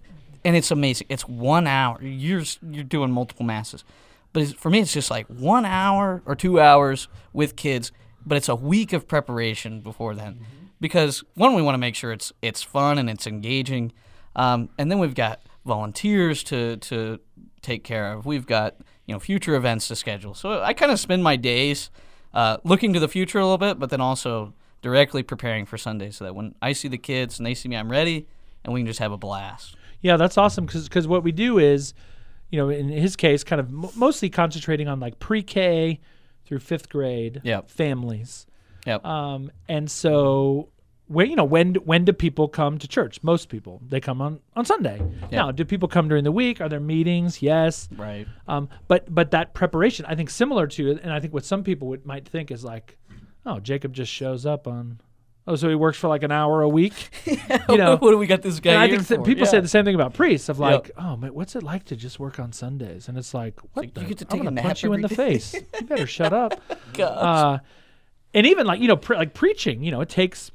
and 0.45 0.55
it's 0.55 0.71
amazing. 0.71 1.07
It's 1.09 1.27
one 1.27 1.67
hour. 1.67 2.01
You're 2.01 2.43
you're 2.71 2.85
doing 2.85 3.11
multiple 3.11 3.45
masses, 3.45 3.83
but 4.31 4.43
it's, 4.43 4.53
for 4.53 4.69
me, 4.69 4.79
it's 4.79 4.93
just 4.93 5.11
like 5.11 5.27
one 5.27 5.65
hour 5.65 6.21
or 6.25 6.33
two 6.33 6.61
hours 6.61 7.09
with 7.33 7.57
kids. 7.57 7.91
But 8.25 8.37
it's 8.37 8.47
a 8.47 8.55
week 8.55 8.93
of 8.93 9.05
preparation 9.05 9.81
before 9.81 10.15
then, 10.15 10.39
because 10.79 11.25
one, 11.33 11.55
we 11.55 11.61
want 11.61 11.75
to 11.75 11.79
make 11.79 11.95
sure 11.95 12.13
it's 12.13 12.31
it's 12.41 12.63
fun 12.63 12.97
and 12.97 13.09
it's 13.09 13.27
engaging, 13.27 13.91
um, 14.33 14.69
and 14.77 14.89
then 14.89 14.99
we've 14.99 15.13
got 15.13 15.41
volunteers 15.65 16.41
to 16.45 16.77
to 16.77 17.19
take 17.61 17.83
care 17.83 18.13
of. 18.13 18.25
We've 18.25 18.45
got 18.45 18.77
you 19.07 19.13
know 19.13 19.19
future 19.19 19.55
events 19.55 19.89
to 19.89 19.95
schedule. 19.97 20.33
So 20.33 20.61
I 20.61 20.71
kind 20.71 20.93
of 20.93 21.01
spend 21.01 21.21
my 21.21 21.35
days 21.35 21.89
uh, 22.35 22.57
looking 22.63 22.93
to 22.93 22.99
the 22.99 23.07
future 23.07 23.39
a 23.39 23.43
little 23.43 23.57
bit, 23.57 23.79
but 23.79 23.89
then 23.89 24.01
also 24.01 24.53
directly 24.83 25.23
preparing 25.23 25.65
for 25.65 25.77
Sunday, 25.79 26.11
so 26.11 26.25
that 26.25 26.35
when 26.35 26.53
I 26.61 26.73
see 26.73 26.87
the 26.87 26.97
kids 26.99 27.39
and 27.39 27.45
they 27.47 27.55
see 27.55 27.67
me, 27.69 27.75
I'm 27.75 27.89
ready, 27.89 28.27
and 28.63 28.71
we 28.73 28.81
can 28.81 28.87
just 28.87 28.99
have 28.99 29.11
a 29.11 29.17
blast. 29.17 29.75
Yeah, 30.01 30.17
that's 30.17 30.37
awesome 30.37 30.67
because 30.67 31.07
what 31.07 31.23
we 31.23 31.31
do 31.31 31.57
is, 31.57 31.93
you 32.51 32.59
know, 32.59 32.69
in 32.69 32.89
his 32.89 33.15
case, 33.15 33.43
kind 33.43 33.59
of 33.59 33.69
m- 33.69 33.89
mostly 33.95 34.29
concentrating 34.29 34.87
on 34.87 34.99
like 34.99 35.17
pre-K 35.17 35.99
through 36.45 36.59
fifth 36.59 36.89
grade 36.89 37.41
Yep. 37.43 37.71
families. 37.71 38.45
Yep. 38.85 39.03
Um, 39.03 39.49
and 39.67 39.89
so 39.89 40.69
when 41.07 41.29
you 41.29 41.35
know 41.35 41.43
when 41.43 41.75
when 41.75 42.03
do 42.05 42.13
people 42.13 42.47
come 42.47 42.77
to 42.79 42.87
church? 42.87 43.21
Most 43.23 43.49
people 43.49 43.81
they 43.87 43.99
come 43.99 44.21
on 44.21 44.39
on 44.55 44.65
Sunday. 44.65 45.01
Now, 45.31 45.51
do 45.51 45.63
people 45.65 45.87
come 45.87 46.07
during 46.07 46.23
the 46.23 46.31
week? 46.31 46.61
Are 46.61 46.69
there 46.69 46.79
meetings? 46.79 47.41
Yes. 47.41 47.87
right. 47.95 48.27
Um, 48.47 48.69
but 48.87 49.13
but 49.13 49.31
that 49.31 49.53
preparation, 49.53 50.05
I 50.07 50.15
think, 50.15 50.29
similar 50.29 50.67
to 50.67 50.91
and 51.03 51.11
I 51.11 51.19
think 51.19 51.33
what 51.33 51.45
some 51.45 51.63
people 51.63 51.87
would, 51.89 52.05
might 52.05 52.27
think 52.27 52.51
is 52.51 52.63
like, 52.63 52.97
oh, 53.45 53.59
Jacob 53.59 53.93
just 53.93 54.11
shows 54.11 54.45
up 54.47 54.67
on, 54.67 54.99
oh, 55.47 55.55
so 55.55 55.69
he 55.69 55.75
works 55.75 55.97
for 55.99 56.07
like 56.07 56.23
an 56.23 56.31
hour 56.31 56.61
a 56.63 56.69
week. 56.69 56.93
you 57.69 57.77
know, 57.77 57.97
what 57.97 58.09
do 58.11 58.17
we 58.17 58.25
got 58.25 58.41
this 58.41 58.59
guy 58.59 58.71
and 58.85 58.93
I 58.93 58.97
think 58.97 59.25
people 59.25 59.43
Yeah. 59.43 59.49
say 59.51 59.59
the 59.59 59.67
same 59.67 59.85
thing 59.85 59.93
about 59.95 60.13
priests 60.15 60.49
of 60.49 60.57
like, 60.57 60.89
oh, 60.97 61.15
man, 61.17 61.33
what's 61.35 61.55
it 61.55 61.61
like 61.61 61.85
to 61.85 61.95
just 61.95 62.19
work 62.19 62.39
on 62.39 62.51
Sundays? 62.51 63.07
And 63.07 63.17
it's 63.17 63.33
like, 63.35 63.59
what? 63.73 63.85
like, 63.85 63.93
the, 63.93 64.01
you 64.01 64.07
get 64.07 64.17
to 64.19 64.25
I'm 64.25 64.29
take 64.29 64.41
a 64.41 64.43
gonna 64.45 64.55
nap 64.55 64.65
punch 64.65 64.83
you 64.83 64.93
in 64.93 65.01
the 65.01 65.09
face. 65.09 65.53
you 65.53 65.85
better 65.85 66.07
shut 66.07 66.33
up. 66.33 66.59
Uh, 66.99 67.59
and 68.33 68.47
even 68.47 68.65
like 68.65 68.79
you 68.79 68.87
know, 68.87 68.95
pre- 68.97 69.17
like 69.17 69.33
preaching, 69.33 69.83
you 69.83 69.91
know, 69.91 69.99
it 70.01 70.07
takes 70.09 70.51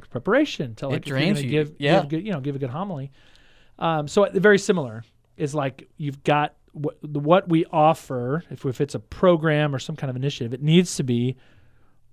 preparation 0.00 0.74
to 0.76 0.88
like 0.88 1.06
you're 1.06 1.18
drains 1.18 1.42
you. 1.42 1.50
give, 1.50 1.74
Yeah. 1.78 2.00
give 2.00 2.08
good, 2.10 2.26
you 2.26 2.32
know, 2.32 2.40
give 2.40 2.56
a 2.56 2.58
good 2.58 2.70
homily. 2.70 3.10
Um, 3.78 4.08
so 4.08 4.24
uh, 4.26 4.30
very 4.34 4.58
similar 4.58 5.04
is 5.36 5.54
like 5.54 5.88
you've 5.96 6.22
got 6.22 6.54
what 6.72 6.96
what 7.02 7.48
we 7.48 7.64
offer. 7.66 8.42
If 8.50 8.64
if 8.64 8.80
it's 8.80 8.94
a 8.94 8.98
program 9.00 9.74
or 9.74 9.78
some 9.78 9.96
kind 9.96 10.10
of 10.10 10.16
initiative, 10.16 10.52
it 10.54 10.62
needs 10.62 10.96
to 10.96 11.02
be 11.02 11.36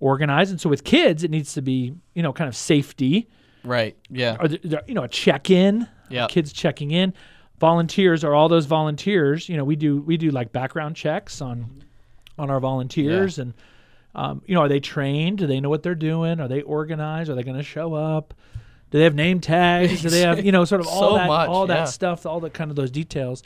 organized. 0.00 0.50
And 0.50 0.60
so 0.60 0.68
with 0.68 0.84
kids, 0.84 1.24
it 1.24 1.30
needs 1.30 1.54
to 1.54 1.62
be 1.62 1.94
you 2.14 2.22
know 2.22 2.32
kind 2.32 2.48
of 2.48 2.56
safety 2.56 3.28
right. 3.62 3.96
Yeah. 4.10 4.36
or 4.40 4.48
you 4.86 4.94
know 4.94 5.04
a 5.04 5.08
check 5.08 5.50
in. 5.50 5.88
Yeah. 6.10 6.26
Kids 6.28 6.52
checking 6.52 6.90
in. 6.90 7.14
Volunteers 7.58 8.24
are 8.24 8.34
all 8.34 8.48
those 8.48 8.66
volunteers. 8.66 9.48
You 9.48 9.56
know, 9.56 9.64
we 9.64 9.76
do 9.76 10.00
we 10.02 10.16
do 10.16 10.30
like 10.30 10.52
background 10.52 10.96
checks 10.96 11.40
on 11.40 11.82
on 12.38 12.50
our 12.50 12.60
volunteers 12.60 13.38
and 13.38 13.54
um, 14.14 14.42
you 14.46 14.54
know, 14.54 14.62
are 14.62 14.68
they 14.68 14.80
trained? 14.80 15.38
Do 15.38 15.46
they 15.46 15.60
know 15.60 15.68
what 15.68 15.82
they're 15.82 15.94
doing? 15.94 16.40
Are 16.40 16.48
they 16.48 16.62
organized? 16.62 17.30
Are 17.30 17.34
they 17.34 17.42
going 17.42 17.56
to 17.56 17.62
show 17.62 17.94
up? 17.94 18.34
Do 18.90 18.98
they 18.98 19.04
have 19.04 19.14
name 19.14 19.40
tags? 19.40 20.02
Do 20.02 20.08
they 20.08 20.20
have 20.20 20.44
you 20.44 20.52
know 20.52 20.64
sort 20.64 20.80
of 20.80 20.86
all 20.88 21.12
So 21.12 21.14
that 21.16 21.26
much, 21.26 21.48
all 21.48 21.66
that 21.66 21.74
yeah. 21.74 21.84
stuff, 21.84 22.26
all 22.26 22.40
the 22.40 22.50
kind 22.50 22.70
of 22.70 22.76
those 22.76 22.90
details, 22.90 23.42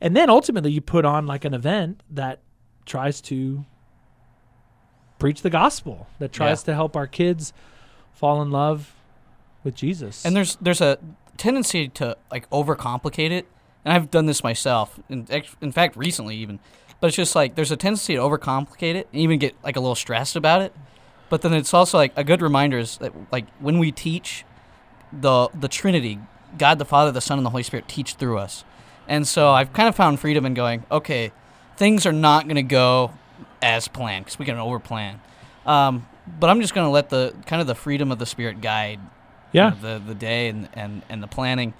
and 0.00 0.16
then 0.16 0.30
ultimately 0.30 0.72
you 0.72 0.80
put 0.80 1.04
on 1.04 1.26
like 1.26 1.44
an 1.44 1.52
event 1.52 2.02
that 2.10 2.40
tries 2.86 3.20
to 3.22 3.66
preach 5.18 5.42
the 5.42 5.50
gospel, 5.50 6.06
that 6.20 6.32
tries 6.32 6.62
to 6.62 6.74
help 6.74 6.96
our 6.96 7.06
kids 7.06 7.52
fall 8.12 8.40
in 8.40 8.50
love 8.50 8.94
with 9.62 9.74
Jesus. 9.74 10.24
And 10.24 10.34
there's 10.34 10.56
there's 10.56 10.80
a 10.80 10.98
tendency 11.36 11.88
to 11.88 12.16
like 12.30 12.48
overcomplicate 12.48 13.30
it, 13.30 13.46
and 13.84 13.92
I've 13.92 14.10
done 14.10 14.24
this 14.24 14.42
myself. 14.42 14.98
In, 15.10 15.26
in 15.60 15.72
fact, 15.72 15.96
recently 15.96 16.36
even. 16.36 16.60
But 17.00 17.08
it's 17.08 17.16
just 17.16 17.34
like 17.34 17.54
there's 17.54 17.70
a 17.70 17.76
tendency 17.76 18.14
to 18.14 18.20
overcomplicate 18.20 18.94
it 18.94 19.08
and 19.12 19.20
even 19.20 19.38
get 19.38 19.54
like 19.62 19.76
a 19.76 19.80
little 19.80 19.94
stressed 19.94 20.36
about 20.36 20.62
it. 20.62 20.72
But 21.28 21.42
then 21.42 21.52
it's 21.52 21.74
also 21.74 21.98
like 21.98 22.12
a 22.16 22.24
good 22.24 22.42
reminder 22.42 22.78
is 22.78 22.96
that 22.98 23.12
like 23.30 23.46
when 23.60 23.78
we 23.78 23.92
teach 23.92 24.44
the 25.12 25.48
the 25.54 25.68
Trinity, 25.68 26.18
God 26.56 26.78
the 26.78 26.84
Father, 26.84 27.12
the 27.12 27.20
Son, 27.20 27.38
and 27.38 27.46
the 27.46 27.50
Holy 27.50 27.62
Spirit 27.62 27.88
teach 27.88 28.14
through 28.14 28.38
us. 28.38 28.64
And 29.06 29.26
so 29.26 29.50
I've 29.50 29.72
kind 29.72 29.88
of 29.88 29.94
found 29.94 30.20
freedom 30.20 30.44
in 30.44 30.54
going, 30.54 30.84
okay, 30.90 31.32
things 31.76 32.04
are 32.04 32.12
not 32.12 32.44
going 32.44 32.56
to 32.56 32.62
go 32.62 33.12
as 33.62 33.88
planned 33.88 34.26
because 34.26 34.38
we 34.38 34.44
can 34.44 34.56
overplan. 34.56 35.18
Um, 35.64 36.06
but 36.38 36.50
I'm 36.50 36.60
just 36.60 36.74
going 36.74 36.86
to 36.86 36.90
let 36.90 37.08
the 37.08 37.34
kind 37.46 37.60
of 37.60 37.66
the 37.66 37.74
freedom 37.74 38.12
of 38.12 38.18
the 38.18 38.26
Spirit 38.26 38.60
guide 38.60 39.00
you 39.52 39.60
yeah, 39.60 39.70
know, 39.70 39.98
the 39.98 40.04
the 40.04 40.14
day 40.14 40.48
and, 40.48 40.68
and, 40.74 41.02
and 41.08 41.22
the 41.22 41.26
planning. 41.26 41.74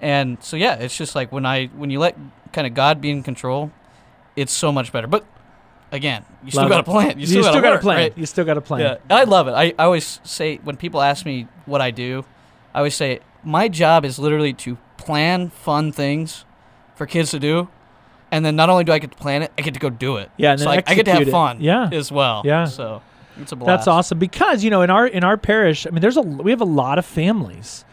And 0.00 0.42
so 0.42 0.56
yeah, 0.56 0.76
it's 0.76 0.96
just 0.96 1.14
like 1.14 1.32
when 1.32 1.44
I 1.44 1.66
when 1.66 1.90
you 1.90 1.98
let 1.98 2.16
kind 2.52 2.66
of 2.66 2.74
God 2.74 3.00
be 3.00 3.10
in 3.10 3.22
control, 3.22 3.70
it's 4.40 4.52
so 4.52 4.72
much 4.72 4.92
better. 4.92 5.06
But 5.06 5.24
again, 5.92 6.24
you 6.44 6.50
still 6.50 6.68
got 6.68 6.78
to 6.78 6.82
plan. 6.82 7.18
You 7.18 7.26
still, 7.26 7.42
got 7.42 7.70
to 7.70 7.78
plan. 7.78 7.96
Right? 7.96 8.18
You 8.18 8.26
still 8.26 8.44
got 8.44 8.54
to 8.54 8.60
plan. 8.60 8.80
Yeah, 8.80 8.96
and 9.08 9.12
I 9.12 9.24
love 9.24 9.48
it. 9.48 9.52
I, 9.52 9.74
I 9.78 9.84
always 9.84 10.20
say 10.24 10.56
when 10.58 10.76
people 10.76 11.00
ask 11.00 11.24
me 11.24 11.48
what 11.66 11.80
I 11.80 11.90
do, 11.90 12.24
I 12.74 12.78
always 12.78 12.94
say 12.94 13.20
my 13.44 13.68
job 13.68 14.04
is 14.04 14.18
literally 14.18 14.52
to 14.54 14.76
plan 14.96 15.50
fun 15.50 15.92
things 15.92 16.44
for 16.94 17.06
kids 17.06 17.30
to 17.30 17.38
do, 17.38 17.68
and 18.30 18.44
then 18.44 18.56
not 18.56 18.70
only 18.70 18.84
do 18.84 18.92
I 18.92 18.98
get 18.98 19.10
to 19.10 19.16
plan 19.16 19.42
it, 19.42 19.52
I 19.58 19.62
get 19.62 19.74
to 19.74 19.80
go 19.80 19.90
do 19.90 20.16
it. 20.16 20.30
Yeah, 20.36 20.52
and 20.52 20.60
so 20.60 20.68
then 20.68 20.82
I, 20.86 20.90
I 20.90 20.94
get 20.94 21.04
to 21.06 21.12
have 21.12 21.28
it. 21.28 21.30
fun. 21.30 21.60
Yeah. 21.60 21.88
as 21.92 22.10
well. 22.12 22.42
Yeah. 22.44 22.64
so 22.64 23.02
it's 23.38 23.52
a 23.52 23.56
blast. 23.56 23.66
That's 23.66 23.88
awesome 23.88 24.18
because 24.18 24.64
you 24.64 24.70
know 24.70 24.82
in 24.82 24.90
our 24.90 25.06
in 25.06 25.24
our 25.24 25.36
parish, 25.36 25.86
I 25.86 25.90
mean, 25.90 26.00
there's 26.00 26.16
a 26.16 26.22
we 26.22 26.50
have 26.50 26.60
a 26.60 26.66
lot 26.66 26.98
of 26.98 27.06
families. 27.06 27.84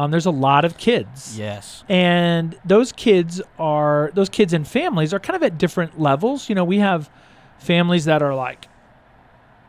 Um, 0.00 0.10
there's 0.10 0.24
a 0.26 0.30
lot 0.30 0.64
of 0.64 0.78
kids. 0.78 1.38
Yes. 1.38 1.84
and 1.88 2.58
those 2.64 2.90
kids 2.92 3.42
are 3.58 4.10
those 4.14 4.28
kids 4.30 4.52
and 4.54 4.66
families 4.66 5.12
are 5.12 5.20
kind 5.20 5.36
of 5.36 5.42
at 5.42 5.58
different 5.58 6.00
levels 6.00 6.48
you 6.48 6.54
know 6.54 6.64
we 6.64 6.78
have 6.78 7.10
families 7.58 8.06
that 8.06 8.22
are 8.22 8.34
like 8.34 8.66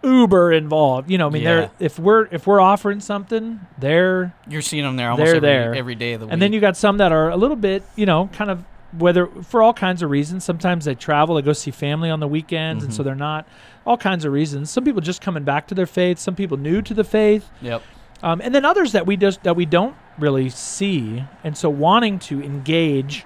uber 0.03 0.51
involved 0.51 1.11
you 1.11 1.17
know 1.17 1.27
i 1.27 1.29
mean 1.29 1.43
Yeah. 1.43 1.53
they're 1.55 1.71
if 1.79 1.99
we're 1.99 2.25
if 2.31 2.47
we're 2.47 2.59
offering 2.59 2.99
something 3.01 3.59
they're 3.77 4.33
You're 4.49 4.61
seeing 4.63 4.83
them 4.83 4.95
there 4.95 5.11
almost 5.11 5.27
They're 5.27 5.35
every, 5.35 5.47
there. 5.49 5.75
every 5.75 5.95
day 5.95 6.13
of 6.13 6.21
the 6.21 6.25
week. 6.25 6.33
and 6.33 6.41
then 6.41 6.53
you 6.53 6.59
got 6.59 6.75
some 6.75 6.97
that 6.97 7.11
are 7.11 7.29
a 7.29 7.37
little 7.37 7.55
bit 7.57 7.83
you 7.95 8.05
know 8.07 8.27
kind 8.33 8.49
of 8.49 8.63
whether 8.97 9.27
for 9.43 9.61
all 9.61 9.73
kinds 9.73 10.01
of 10.03 10.09
reasons. 10.09 10.43
Sometimes 10.43 10.83
they 10.83 10.95
travel, 10.95 11.35
they 11.35 11.41
go 11.41 11.53
see 11.53 11.71
family 11.71 12.09
on 12.09 12.19
the 12.19 12.27
weekends, 12.27 12.83
and 12.83 12.93
so 12.93 13.01
Mhm. 13.01 13.05
they're 13.05 13.15
not. 13.15 13.47
All 13.85 13.95
kinds 13.95 14.25
of 14.25 14.33
reasons. 14.33 14.69
Some 14.69 14.83
people 14.83 14.99
just 14.99 15.21
coming 15.21 15.43
back 15.45 15.65
to 15.67 15.73
their 15.75 15.85
faith. 15.85 16.19
Some 16.19 16.35
people 16.35 16.57
new 16.57 16.81
to 16.81 16.93
the 16.93 17.05
faith, 17.05 17.49
Yep. 17.61 17.81
um, 18.21 18.41
and 18.43 18.53
then 18.53 18.65
others 18.65 18.91
that 18.91 19.05
we 19.07 19.15
just 19.15 19.43
that 19.43 19.55
we 19.55 19.65
don't 19.65 19.95
really 20.19 20.49
see, 20.49 21.23
and 21.43 21.57
so 21.57 21.69
wanting 21.69 22.19
to 22.19 22.41
engage 22.43 23.25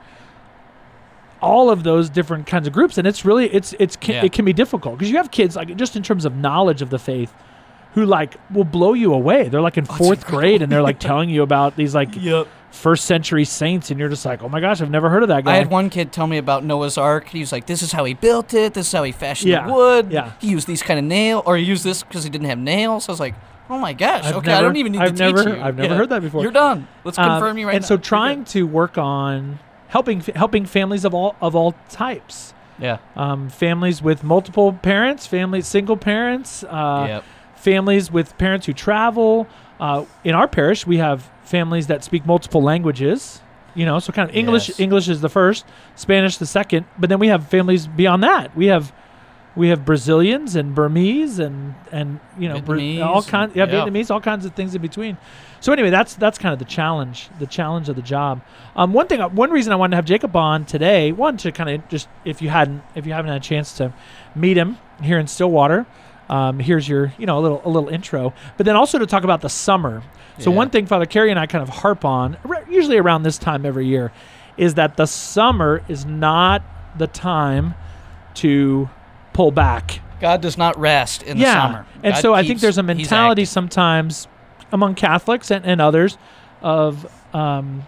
all 1.42 1.70
of 1.70 1.84
those 1.84 2.10
different 2.10 2.48
kinds 2.48 2.66
of 2.68 2.74
groups, 2.74 2.98
and 2.98 3.06
it's 3.08 3.26
really 3.26 3.48
it's 3.54 3.74
it's 3.80 3.96
can, 3.96 4.16
Yeah. 4.16 4.26
it 4.26 4.32
can 4.32 4.46
be 4.46 4.54
difficult 4.54 4.98
because 4.98 5.12
you 5.12 5.18
have 5.18 5.32
kids 5.32 5.56
like 5.56 5.76
just 5.76 5.96
in 5.96 6.04
terms 6.04 6.26
of 6.26 6.36
knowledge 6.36 6.82
of 6.82 6.90
the 6.90 7.00
faith. 7.00 7.34
Who 7.94 8.06
like 8.06 8.36
will 8.52 8.66
blow 8.66 8.92
you 8.94 9.14
away? 9.14 9.48
They're 9.48 9.62
like 9.62 9.78
in 9.78 9.86
fourth 9.86 10.26
grade 10.28 10.62
and 10.62 10.70
they're 10.70 10.82
like 10.82 11.00
telling 11.10 11.30
you 11.30 11.44
about 11.44 11.78
these 11.78 11.96
like 11.96 12.10
Yep. 12.14 12.48
first 12.72 13.06
century 13.06 13.46
saints, 13.46 13.90
and 13.90 13.98
you're 14.00 14.10
just 14.10 14.26
like, 14.26 14.44
oh 14.44 14.50
my 14.50 14.60
gosh, 14.60 14.82
I've 14.82 14.90
never 14.90 15.10
heard 15.10 15.24
of 15.24 15.30
that 15.30 15.46
guy. 15.46 15.54
I 15.54 15.58
had 15.58 15.70
one 15.72 15.90
kid 15.90 16.12
tell 16.12 16.28
me 16.28 16.38
about 16.38 16.66
Noah's 16.66 16.98
Ark. 16.98 17.30
He 17.30 17.40
was 17.40 17.54
like, 17.54 17.68
"This 17.68 17.82
is 17.82 17.94
how 17.94 18.04
he 18.04 18.14
built 18.14 18.54
it. 18.54 18.74
This 18.74 18.88
is 18.88 18.92
how 18.92 19.04
he 19.04 19.14
fashioned 19.14 19.50
Yeah, 19.52 19.68
the 19.68 19.74
wood. 19.74 20.12
yeah. 20.12 20.32
He 20.42 20.50
used 20.50 20.68
these 20.68 20.84
kind 20.84 21.00
of 21.00 21.06
nail, 21.06 21.42
or 21.46 21.56
he 21.56 21.64
used 21.64 21.86
this 21.86 22.04
because 22.04 22.26
he 22.26 22.30
didn't 22.30 22.48
have 22.48 22.60
nails." 22.60 23.08
I 23.08 23.14
was 23.14 23.20
like, 23.22 23.36
"Oh 23.70 23.78
my 23.80 23.94
gosh, 23.94 24.26
I've 24.26 24.36
okay, 24.38 24.54
I 24.54 24.62
don't 24.62 24.76
even 24.78 24.92
need 24.92 25.02
I've 25.02 25.16
to 25.16 25.24
never- 25.24 25.44
teach 25.44 25.56
you. 25.56 25.62
I've 25.62 25.78
never 25.78 25.96
heard 25.96 26.10
that 26.10 26.22
before. 26.22 26.42
You're 26.42 26.52
done. 26.52 26.88
Let's 27.04 27.18
Um, 27.18 27.30
confirm 27.30 27.58
you 27.58 27.68
right 27.68 27.76
and 27.76 27.82
now. 27.82 27.86
And 27.86 27.86
so 27.86 27.98
trying 27.98 28.46
to 28.46 28.64
work 28.68 28.98
on 28.98 29.60
helping 29.88 30.22
helping 30.36 30.66
families 30.66 31.06
of 31.06 31.14
all 31.14 31.36
of 31.42 31.56
all 31.56 31.74
types. 31.90 32.54
yeah, 32.78 32.98
Um, 33.16 33.48
families 33.50 34.02
with 34.02 34.24
multiple 34.24 34.74
parents, 34.74 35.26
families 35.26 35.66
single 35.66 35.96
parents, 35.98 36.64
uh, 36.70 37.06
yep, 37.08 37.24
families 37.56 38.12
with 38.12 38.38
parents 38.38 38.66
who 38.66 38.74
travel. 38.74 39.48
Uh, 39.80 40.04
in 40.24 40.36
our 40.36 40.48
parish, 40.48 40.86
we 40.86 40.98
have 40.98 41.30
families 41.44 41.88
that 41.88 42.04
speak 42.04 42.26
multiple 42.26 42.62
languages. 42.62 43.42
You 43.76 43.86
know, 43.86 44.00
so 44.00 44.14
kind 44.14 44.30
of 44.30 44.36
English. 44.36 44.70
Yes. 44.70 44.80
English 44.80 45.10
is 45.10 45.20
the 45.22 45.28
first, 45.30 45.66
Spanish 45.96 46.38
the 46.38 46.46
second, 46.46 46.86
but 46.98 47.10
then 47.10 47.20
we 47.20 47.28
have 47.28 47.48
families 47.48 47.88
beyond 47.88 48.24
that. 48.24 48.56
We 48.56 48.68
have 48.68 48.94
we 49.56 49.70
have 49.70 49.86
Brazilians 49.86 50.56
and 50.56 50.76
Burmese 50.76 51.40
and 51.40 51.76
and 51.92 52.20
you 52.38 52.50
know 52.50 52.60
Vietnamese 52.60 53.06
all 53.06 53.24
kinds. 53.24 53.56
Yeah, 53.56 53.66
yeah. 53.66 53.74
Vietnamese, 53.86 54.12
all 54.12 54.22
kinds 54.22 54.46
of 54.46 54.54
things 54.54 54.76
in 54.76 54.82
between. 54.82 55.18
So 55.62 55.72
anyway, 55.74 55.90
that's 55.90 56.16
that's 56.16 56.38
kind 56.38 56.54
of 56.54 56.60
the 56.60 56.66
challenge, 56.66 57.30
the 57.40 57.48
challenge 57.48 57.90
of 57.90 57.96
the 57.96 58.02
job. 58.02 58.42
Um, 58.76 58.94
one 58.94 59.08
thing, 59.08 59.22
one 59.22 59.52
reason 59.52 59.72
I 59.74 59.78
wanted 59.78 59.92
to 59.92 59.96
have 59.98 60.06
Jacob 60.06 60.36
on 60.36 60.66
today, 60.66 61.12
one 61.12 61.38
to 61.38 61.52
kind 61.52 61.70
of 61.70 61.88
just 61.90 62.08
if 62.26 62.42
you 62.42 62.50
hadn't 62.50 62.84
if 62.96 63.06
you 63.06 63.14
haven't 63.14 63.32
had 63.32 63.42
a 63.42 63.44
chance 63.46 63.74
to 63.78 63.94
meet 64.36 64.58
him 64.58 64.78
here 65.02 65.18
in 65.18 65.28
Stillwater, 65.28 65.86
um, 66.30 66.60
here's 66.60 66.88
your 66.88 67.14
you 67.18 67.26
know 67.26 67.40
a 67.40 67.42
little 67.42 67.62
a 67.64 67.70
little 67.70 67.90
intro, 67.90 68.34
but 68.58 68.66
then 68.66 68.76
also 68.76 69.00
to 69.00 69.06
talk 69.06 69.24
about 69.24 69.42
the 69.42 69.50
summer. 69.50 70.04
So 70.38 70.50
Yeah. 70.52 70.58
one 70.58 70.70
thing 70.70 70.86
Father 70.86 71.06
Carey 71.06 71.32
and 71.32 71.40
I 71.40 71.46
kind 71.48 71.62
of 71.64 71.70
harp 71.70 72.04
on, 72.04 72.36
usually 72.70 72.98
around 72.98 73.24
this 73.24 73.38
time 73.38 73.66
every 73.66 73.88
year, 73.88 74.12
is 74.58 74.74
that 74.74 74.98
the 74.98 75.06
summer 75.06 75.82
is 75.88 76.06
not 76.06 76.62
the 76.98 77.08
time 77.08 77.74
to 78.36 78.90
pull 79.36 79.52
back. 79.52 80.00
God 80.22 80.42
does 80.42 80.58
not 80.58 80.80
rest 80.80 81.22
in 81.24 81.38
yeah. 81.38 81.54
the 81.54 81.62
summer. 81.62 81.86
And 82.04 82.14
God 82.16 82.22
so 82.22 82.34
I 82.34 82.48
think 82.48 82.62
there's 82.62 82.78
a 82.78 82.84
mentality 82.84 83.46
sometimes 83.46 84.28
among 84.72 84.96
Catholics 84.96 85.52
and, 85.52 85.66
and 85.66 85.82
others 85.82 86.18
of 86.62 87.06
um 87.36 87.84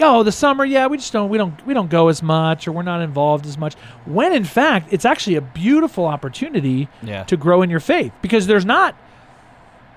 oh 0.00 0.22
the 0.24 0.32
summer 0.32 0.64
yeah 0.64 0.86
we 0.86 0.96
just 0.96 1.12
don't 1.12 1.28
we 1.28 1.38
don't 1.38 1.64
we 1.66 1.74
don't 1.74 1.90
go 1.90 2.08
as 2.08 2.22
much 2.22 2.66
or 2.66 2.72
we're 2.72 2.82
not 2.82 3.00
involved 3.02 3.46
as 3.46 3.56
much 3.56 3.74
when 4.06 4.32
in 4.32 4.42
fact 4.42 4.88
it's 4.90 5.04
actually 5.04 5.36
a 5.36 5.40
beautiful 5.40 6.06
opportunity 6.06 6.88
Yeah, 7.02 7.22
to 7.24 7.36
grow 7.36 7.62
in 7.62 7.70
your 7.70 7.78
faith 7.80 8.12
because 8.22 8.46
there's 8.48 8.64
not 8.64 8.96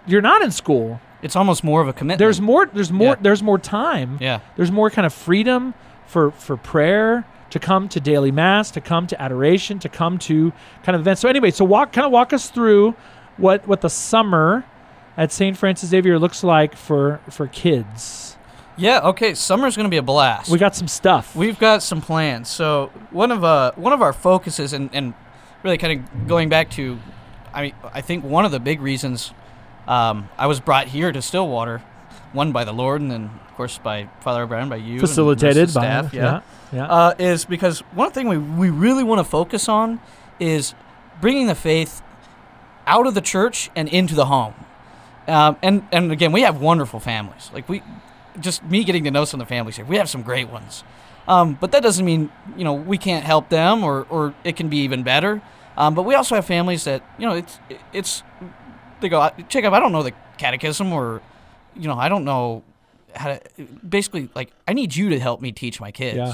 you're 0.06 0.22
not 0.22 0.42
in 0.44 0.52
school 0.52 1.00
it's 1.24 1.36
almost 1.36 1.64
more 1.64 1.82
of 1.82 1.88
a 1.88 1.94
commitment. 1.94 2.20
there's 2.20 2.40
more 2.42 2.68
there's 2.68 2.92
more 2.92 3.16
Yeah. 3.16 3.22
there's 3.22 3.42
more 3.42 3.58
time 3.58 4.18
yeah, 4.22 4.42
there's 4.58 4.72
more 4.72 4.90
kind 4.92 5.06
of 5.06 5.14
freedom 5.14 5.74
for 6.06 6.30
for 6.32 6.58
prayer 6.58 7.26
to 7.50 7.60
come 7.60 7.88
to 7.90 8.00
daily 8.00 8.32
mass 8.32 8.72
to 8.72 8.82
come 8.82 9.08
to 9.08 9.22
adoration 9.22 9.80
to 9.80 9.90
come 9.90 10.18
to 10.18 10.52
kind 10.84 10.96
of 10.96 11.02
events 11.02 11.22
so 11.22 11.30
anyway 11.30 11.52
so 11.52 11.64
walk 11.66 11.92
kind 11.94 12.06
of 12.06 12.12
walk 12.12 12.34
us 12.34 12.50
through 12.50 12.96
what 13.38 13.68
what 13.68 13.82
the 13.82 13.90
summer 13.90 14.66
at 15.16 15.32
st 15.32 15.58
francis 15.58 15.90
xavier 15.90 16.20
looks 16.20 16.44
like 16.44 16.76
for 16.76 17.20
for 17.30 17.48
kids 17.48 18.38
yeah. 18.80 19.00
Okay, 19.02 19.34
summer's 19.34 19.76
going 19.76 19.86
to 19.86 19.90
be 19.90 19.98
a 19.98 20.04
blast. 20.04 20.52
we 20.52 20.60
got 20.60 20.76
some 20.76 20.88
stuff 20.88 21.36
We've 21.36 21.58
got 21.58 21.82
some 21.82 22.00
plans. 22.00 22.48
So 22.48 22.92
one 23.10 23.32
of 23.32 23.44
uh 23.44 23.72
one 23.76 23.92
of 23.92 24.04
our 24.04 24.14
focuses 24.14 24.72
and, 24.72 24.92
and 24.94 25.16
really 25.64 25.80
kind 25.80 26.00
of 26.00 26.28
going 26.28 26.48
back 26.48 26.70
to 26.72 27.00
I 27.54 27.64
mean 27.64 27.74
I 27.92 28.02
think 28.02 28.24
one 28.24 28.46
of 28.46 28.52
the 28.52 28.60
big 28.60 28.80
reasons 28.80 29.34
um, 29.88 30.30
I 30.38 30.48
was 30.48 30.60
brought 30.60 30.88
here 30.88 31.12
to 31.12 31.22
Stillwater, 31.22 31.82
one 32.38 32.52
by 32.54 32.64
the 32.64 32.72
Lord 32.72 33.02
and 33.02 33.12
then 33.12 33.30
of 33.48 33.56
course 33.56 33.78
by 33.78 34.08
Father 34.22 34.44
O'Brien, 34.44 34.70
by 34.70 34.78
you, 34.78 34.84
and 34.84 35.00
the 35.00 35.02
rest 35.02 35.12
facilitated 35.12 35.74
by 35.74 35.82
staff, 35.82 36.14
yeah 36.14 36.42
yeah, 36.72 36.86
uh, 36.88 37.14
is 37.18 37.46
because 37.46 37.80
one 37.94 38.12
thing 38.12 38.28
we, 38.28 38.38
we 38.38 38.70
really 38.70 39.04
want 39.04 39.20
to 39.20 39.24
focus 39.24 39.70
on 39.70 40.00
is 40.40 40.74
bringing 41.22 41.48
the 41.48 41.56
faith 41.56 42.02
out 42.86 43.08
of 43.08 43.14
the 43.14 43.22
church 43.22 43.70
and 43.76 43.88
into 43.88 44.16
the 44.16 44.26
home. 44.26 44.54
Um, 45.28 45.58
and, 45.62 45.88
and 45.92 46.12
again, 46.12 46.32
we 46.32 46.42
have 46.42 46.62
wonderful 46.62 47.00
families. 47.00 47.52
Like 47.54 47.68
we, 47.68 47.84
just 48.40 48.64
me 48.64 48.84
getting 48.84 49.04
to 49.06 49.12
know 49.12 49.26
some 49.26 49.42
of 49.42 49.48
the 49.48 49.50
families 49.50 49.76
here, 49.76 49.86
we 49.86 49.98
have 49.98 50.10
some 50.10 50.22
great 50.22 50.50
ones. 50.50 50.84
Um, 51.28 51.58
but 51.60 51.72
that 51.74 51.84
doesn't 51.84 52.06
mean 52.06 52.32
you 52.56 52.64
know 52.64 52.74
we 52.74 52.98
can't 52.98 53.26
help 53.26 53.50
them 53.50 53.84
or, 53.84 54.08
or 54.10 54.34
it 54.46 54.56
can 54.56 54.70
be 54.70 54.78
even 54.78 55.04
better. 55.04 55.42
Um, 55.76 55.94
but 55.94 56.04
we 56.04 56.16
also 56.16 56.36
have 56.36 56.46
families 56.46 56.86
that 56.86 57.04
you 57.18 57.28
know 57.28 57.36
it's 57.36 57.60
it's 57.92 58.24
they 59.02 59.10
go 59.10 59.30
check 59.50 59.66
up. 59.66 59.74
I 59.74 59.80
don't 59.80 59.92
know 59.92 60.04
the 60.04 60.14
catechism 60.38 60.94
or 60.94 61.22
you 61.80 61.88
know 61.88 61.98
I 61.98 62.10
don't 62.10 62.26
know 62.26 62.64
how 63.16 63.30
to 63.34 63.40
basically 63.88 64.30
like 64.36 64.52
I 64.68 64.74
need 64.74 64.96
you 64.96 65.10
to 65.10 65.20
help 65.20 65.42
me 65.42 65.52
teach 65.52 65.80
my 65.82 65.92
kids 65.92 66.18
Yeah. 66.18 66.34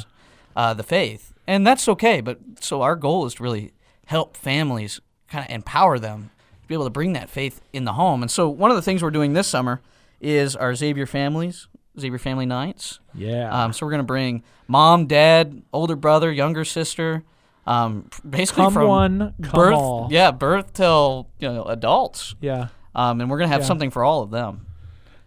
uh, 0.55 0.73
the 0.73 0.83
faith 0.83 1.33
and 1.47 1.65
that's 1.65 1.87
okay. 1.89 2.21
But 2.21 2.39
so 2.59 2.81
our 2.81 2.95
goal 2.95 3.25
is 3.25 3.35
to 3.35 3.43
really 3.43 3.71
help 4.07 4.35
families 4.37 4.99
kind 5.29 5.45
of 5.45 5.53
empower 5.53 5.97
them 5.99 6.29
to 6.61 6.67
be 6.67 6.73
able 6.73 6.85
to 6.85 6.89
bring 6.89 7.13
that 7.13 7.29
faith 7.29 7.61
in 7.73 7.85
the 7.85 7.93
home. 7.93 8.21
And 8.21 8.29
so 8.31 8.49
one 8.49 8.69
of 8.71 8.75
the 8.75 8.81
things 8.81 9.01
we're 9.03 9.11
doing 9.11 9.33
this 9.33 9.47
summer 9.47 9.81
is 10.21 10.55
our 10.55 10.73
Xavier 10.75 11.05
families, 11.05 11.67
Xavier 11.99 12.17
Family 12.19 12.45
Nights. 12.45 12.99
yeah 13.13 13.49
Um, 13.65 13.73
so 13.73 13.85
we're 13.85 13.91
gonna 13.91 14.03
bring 14.03 14.43
mom, 14.67 15.05
dad, 15.05 15.61
older 15.73 15.95
brother, 15.95 16.31
younger 16.31 16.63
sister, 16.65 17.23
um, 17.67 18.09
basically 18.29 18.63
come 18.63 18.73
from 18.73 18.87
one 18.87 19.33
birth, 19.39 20.11
yeah, 20.11 20.31
birth 20.31 20.73
till 20.73 21.27
you 21.39 21.47
know 21.49 21.63
adults. 21.63 22.35
yeah 22.41 22.67
Um, 22.95 23.21
and 23.21 23.29
we're 23.29 23.37
gonna 23.39 23.49
have 23.49 23.61
Yeah. 23.61 23.67
something 23.67 23.89
for 23.89 24.03
all 24.03 24.21
of 24.21 24.31
them. 24.31 24.65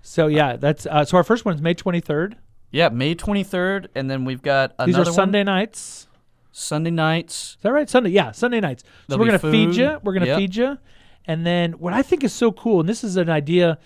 So 0.06 0.26
yeah 0.26 0.56
that's 0.56 0.86
uh, 0.86 1.04
so 1.04 1.16
our 1.16 1.24
first 1.24 1.44
one 1.44 1.54
is 1.54 1.60
may 1.60 1.74
23rd 1.74 2.34
Yeah, 2.70 2.88
May 2.90 3.14
23rd, 3.14 3.88
and 3.94 4.10
then 4.10 4.24
we've 4.24 4.42
got 4.42 4.72
another 4.78 4.86
these 4.86 4.96
are 4.98 5.10
one, 5.10 5.14
sunday 5.14 5.44
nights 5.44 6.08
Sunday 6.58 6.90
nights. 6.90 7.50
Is 7.50 7.56
that 7.60 7.70
right? 7.72 7.86
Sunday, 7.86 8.08
yeah, 8.10 8.32
Sunday 8.32 8.60
nights. 8.60 8.82
So 8.82 8.90
There'll 9.08 9.20
we're 9.20 9.32
be 9.32 9.38
gonna 9.38 9.52
feed 9.52 9.66
food. 9.66 9.76
you. 9.76 10.00
We're 10.02 10.14
gonna 10.14 10.24
Yep. 10.26 10.38
feed 10.38 10.56
you, 10.56 10.78
and 11.26 11.44
then 11.44 11.72
what 11.72 11.92
I 11.92 12.00
think 12.00 12.24
is 12.24 12.32
so 12.32 12.50
cool, 12.50 12.80
and 12.80 12.88
this 12.88 13.04
is 13.04 13.18
an 13.18 13.28
idea. 13.28 13.76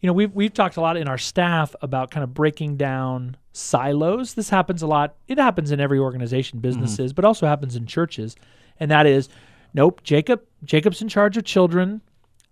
You 0.00 0.06
know, 0.06 0.14
we've 0.14 0.32
we've 0.34 0.54
talked 0.54 0.78
a 0.78 0.80
lot 0.80 0.96
in 0.96 1.06
our 1.06 1.18
staff 1.18 1.74
about 1.82 2.10
kind 2.10 2.24
of 2.24 2.32
breaking 2.32 2.78
down 2.78 3.36
silos. 3.52 4.32
This 4.32 4.48
happens 4.48 4.80
a 4.80 4.86
lot. 4.86 5.16
It 5.28 5.36
happens 5.36 5.70
in 5.70 5.80
every 5.80 5.98
organization, 5.98 6.60
businesses, 6.60 7.12
but 7.12 7.26
also 7.26 7.46
happens 7.46 7.76
in 7.76 7.84
churches. 7.84 8.36
And 8.80 8.90
that 8.90 9.04
is, 9.04 9.28
nope, 9.74 10.02
Jacob 10.02 10.40
Jacob's 10.64 11.02
in 11.02 11.08
charge 11.10 11.36
of 11.36 11.44
children, 11.44 12.00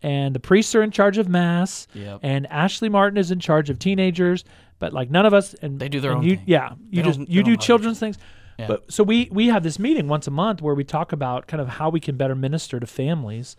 and 0.02 0.34
the 0.34 0.40
priests 0.40 0.74
are 0.74 0.82
in 0.82 0.90
charge 0.90 1.18
of 1.18 1.28
mass, 1.28 1.86
Yep. 1.94 2.20
and 2.22 2.46
Ashley 2.46 2.88
Martin 2.88 3.18
is 3.18 3.30
in 3.30 3.40
charge 3.40 3.70
of 3.70 3.78
teenagers. 3.78 4.44
But 4.78 4.92
like 4.94 5.10
none 5.10 5.26
of 5.26 5.34
us, 5.34 5.54
and 5.54 5.78
They 5.78 5.88
do 5.90 6.00
their 6.00 6.12
own 6.12 6.22
you, 6.22 6.36
thing. 6.36 6.44
Yeah, 6.46 6.72
you 6.90 7.02
They 7.02 7.08
just 7.08 7.28
you 7.28 7.42
do 7.42 7.56
children's 7.56 7.98
things. 7.98 8.16
Yeah. 8.58 8.66
But 8.66 8.90
so 8.92 9.02
we 9.04 9.28
we 9.30 9.48
have 9.48 9.62
this 9.62 9.78
meeting 9.78 10.08
once 10.08 10.26
a 10.26 10.30
month 10.30 10.62
where 10.62 10.74
we 10.74 10.84
talk 10.84 11.12
about 11.12 11.46
kind 11.46 11.60
of 11.60 11.68
how 11.68 11.90
we 11.90 12.00
can 12.00 12.16
better 12.16 12.34
minister 12.34 12.80
to 12.80 12.86
families, 12.86 13.56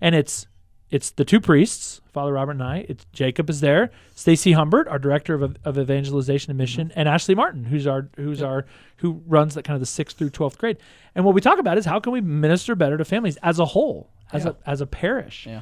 and 0.00 0.14
it's 0.14 0.46
it's 0.90 1.10
the 1.10 1.24
two 1.24 1.40
priests, 1.40 2.00
Father 2.12 2.32
Robert 2.32 2.52
and 2.52 2.62
I. 2.62 2.86
It's 2.88 3.04
Jacob 3.12 3.48
is 3.50 3.60
there, 3.60 3.90
Stacy 4.14 4.52
Humbert, 4.52 4.86
our 4.86 4.98
director 4.98 5.34
of, 5.34 5.56
of 5.64 5.76
evangelization 5.78 6.50
and 6.52 6.58
mission, 6.58 6.88
mm-hmm. 6.88 6.98
and 7.00 7.08
Ashley 7.08 7.34
Martin, 7.34 7.64
who's 7.64 7.86
our 7.86 8.08
who's 8.16 8.42
our 8.42 8.64
who 8.98 9.22
runs 9.26 9.54
that 9.54 9.64
kind 9.64 9.74
of 9.74 9.80
the 9.80 9.86
sixth 9.86 10.16
through 10.18 10.30
twelfth 10.30 10.58
grade. 10.58 10.76
And 11.14 11.24
what 11.24 11.34
we 11.34 11.40
talk 11.40 11.58
about 11.58 11.78
is 11.78 11.84
how 11.84 11.98
can 12.00 12.12
we 12.12 12.20
minister 12.20 12.74
better 12.76 12.96
to 12.96 13.04
families 13.04 13.36
as 13.42 13.58
a 13.58 13.64
whole, 13.64 14.10
as 14.32 14.44
Yeah. 14.44 14.52
a 14.66 14.70
as 14.70 14.80
a 14.80 14.86
parish. 14.86 15.46
Yeah. 15.46 15.60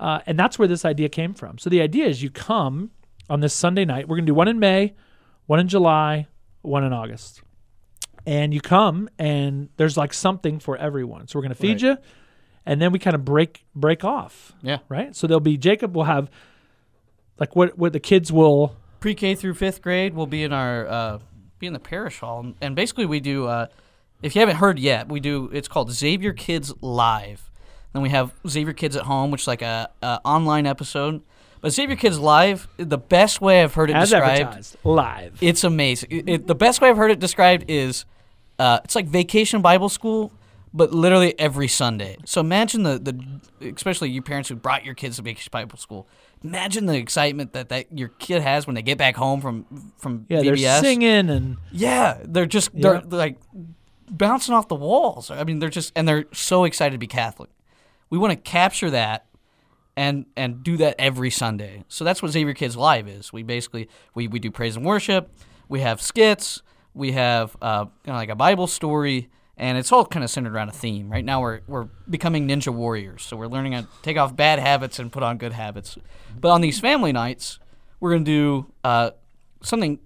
Uh, 0.00 0.20
and 0.26 0.38
that's 0.38 0.58
where 0.58 0.68
this 0.68 0.84
idea 0.84 1.08
came 1.08 1.34
from. 1.34 1.58
So 1.58 1.68
the 1.70 1.80
idea 1.80 2.06
is 2.06 2.22
you 2.22 2.30
come 2.30 2.90
on 3.28 3.40
this 3.40 3.52
Sunday 3.54 3.84
night. 3.84 4.08
We're 4.08 4.16
going 4.16 4.26
to 4.26 4.30
do 4.30 4.34
one 4.34 4.48
in 4.48 4.58
May, 4.58 4.94
one 5.46 5.58
in 5.60 5.68
July, 5.68 6.28
one 6.62 6.84
in 6.84 6.92
August. 6.92 7.42
And 8.26 8.52
you 8.54 8.60
come 8.60 9.08
and 9.18 9.70
there's 9.76 9.96
like 9.96 10.12
something 10.12 10.60
for 10.60 10.76
everyone. 10.76 11.26
So 11.28 11.38
we're 11.38 11.42
going 11.42 11.54
to 11.54 11.60
feed 11.60 11.82
Right. 11.82 11.90
you 11.90 11.96
and 12.66 12.82
then 12.82 12.92
we 12.92 12.98
kind 12.98 13.14
of 13.14 13.24
break 13.24 13.64
break 13.74 14.04
off, 14.04 14.52
Yeah. 14.62 14.78
right? 14.90 15.16
So 15.16 15.26
there'll 15.26 15.40
be 15.40 15.56
Jacob 15.56 15.96
will 15.96 16.04
have 16.04 16.28
like 17.40 17.56
what 17.56 17.78
what 17.78 17.92
the 17.94 18.00
kids 18.00 18.30
will 18.30 18.76
pre-K 19.00 19.34
through 19.34 19.54
fifth 19.54 19.80
grade 19.80 20.14
will 20.14 20.26
be 20.26 20.42
in 20.44 20.52
our 20.52 20.86
uh, 20.86 21.18
be 21.58 21.66
in 21.66 21.72
the 21.72 21.78
parish 21.80 22.18
hall, 22.18 22.40
and, 22.40 22.54
and 22.60 22.76
basically 22.76 23.06
we 23.06 23.20
do. 23.20 23.46
Uh, 23.46 23.66
if 24.22 24.34
you 24.34 24.40
haven't 24.40 24.56
heard 24.56 24.78
yet, 24.78 25.08
we 25.08 25.18
do. 25.20 25.48
It's 25.52 25.68
called 25.68 25.90
Xavier 25.90 26.32
Kids 26.32 26.74
Live. 26.82 27.47
Then 27.92 28.02
we 28.02 28.10
have 28.10 28.32
Xavier 28.46 28.72
Kids 28.74 28.96
at 28.96 29.04
Home, 29.04 29.30
which 29.30 29.42
is 29.42 29.46
like 29.46 29.62
a, 29.62 29.88
a 30.02 30.20
online 30.24 30.66
episode. 30.66 31.22
But 31.60 31.72
Xavier 31.72 31.96
Kids 31.96 32.18
Live, 32.18 32.68
the 32.76 32.98
best 32.98 33.40
way 33.40 33.62
I've 33.62 33.74
heard 33.74 33.90
it 33.90 33.96
As 33.96 34.10
described, 34.10 34.40
advertised, 34.42 34.76
live. 34.84 35.38
it's 35.40 35.64
amazing. 35.64 36.08
It, 36.12 36.28
it- 36.28 36.46
the 36.46 36.54
best 36.54 36.80
way 36.80 36.88
I've 36.88 36.96
heard 36.96 37.10
it 37.10 37.18
described 37.18 37.64
is 37.68 38.04
uh, 38.58 38.78
it's 38.84 38.94
like 38.94 39.06
vacation 39.06 39.60
Bible 39.62 39.88
school, 39.88 40.32
but 40.72 40.92
literally 40.92 41.36
every 41.40 41.66
Sunday. 41.66 42.16
So 42.26 42.40
imagine 42.40 42.82
the, 42.84 42.98
the 43.60 43.68
especially 43.74 44.10
you 44.10 44.22
parents 44.22 44.48
who 44.48 44.54
brought 44.54 44.84
your 44.84 44.94
kids 44.94 45.16
to 45.16 45.22
vacation 45.22 45.48
Bible 45.50 45.78
school. 45.78 46.06
Imagine 46.44 46.86
the 46.86 46.94
excitement 46.96 47.52
that, 47.54 47.70
that 47.70 47.86
your 47.96 48.08
kid 48.08 48.42
has 48.42 48.66
when 48.66 48.74
they 48.76 48.82
get 48.82 48.96
back 48.98 49.16
home 49.16 49.40
from 49.40 49.64
from 49.98 50.26
yeah, 50.28 50.40
VBS. 50.42 50.62
they're 50.62 50.80
singing 50.82 51.30
and 51.30 51.56
Yeah, 51.72 52.18
they're 52.24 52.46
just 52.46 52.70
they're, 52.74 52.94
Yeah. 52.96 53.00
like 53.08 53.38
bouncing 54.10 54.54
off 54.54 54.68
the 54.68 54.74
walls. 54.76 55.30
I 55.30 55.42
mean, 55.44 55.58
they're 55.58 55.68
just 55.70 55.92
and 55.96 56.06
they're 56.06 56.26
so 56.32 56.62
excited 56.64 56.92
to 56.92 56.98
be 56.98 57.08
Catholic. 57.08 57.50
We 58.10 58.18
want 58.18 58.32
to 58.32 58.36
capture 58.36 58.90
that 58.90 59.26
and 59.96 60.26
and 60.36 60.62
do 60.62 60.76
that 60.76 60.94
every 60.98 61.30
Sunday. 61.30 61.84
So 61.88 62.04
that's 62.04 62.22
what 62.22 62.30
Xavier 62.30 62.54
Kids 62.54 62.76
Live 62.76 63.08
is. 63.08 63.32
We 63.32 63.42
basically 63.42 63.88
we, 64.14 64.28
we 64.28 64.38
do 64.38 64.50
praise 64.50 64.76
and 64.76 64.86
worship. 64.86 65.30
We 65.68 65.80
have 65.80 66.00
skits. 66.00 66.62
We 66.94 67.12
have 67.12 67.56
uh, 67.60 67.86
you 68.04 68.12
know, 68.12 68.16
like 68.16 68.28
a 68.28 68.36
Bible 68.36 68.68
story, 68.68 69.28
and 69.56 69.76
it's 69.76 69.90
all 69.90 70.06
kind 70.06 70.22
of 70.22 70.30
centered 70.30 70.54
around 70.54 70.68
a 70.68 70.72
theme. 70.72 71.10
Right 71.10 71.24
now, 71.24 71.40
we're 71.40 71.60
we're 71.66 71.88
becoming 72.08 72.46
ninja 72.46 72.72
warriors. 72.72 73.22
So 73.22 73.36
we're 73.36 73.48
learning 73.48 73.72
to 73.72 73.88
take 74.02 74.16
off 74.16 74.36
bad 74.36 74.60
habits 74.60 75.00
and 75.00 75.10
put 75.10 75.24
on 75.24 75.36
good 75.36 75.52
habits. 75.52 75.98
But 76.40 76.50
on 76.50 76.60
these 76.60 76.78
family 76.78 77.10
nights, 77.12 77.58
we're 77.98 78.12
gonna 78.12 78.24
do 78.24 78.72
uh, 78.84 79.10
something 79.62 79.98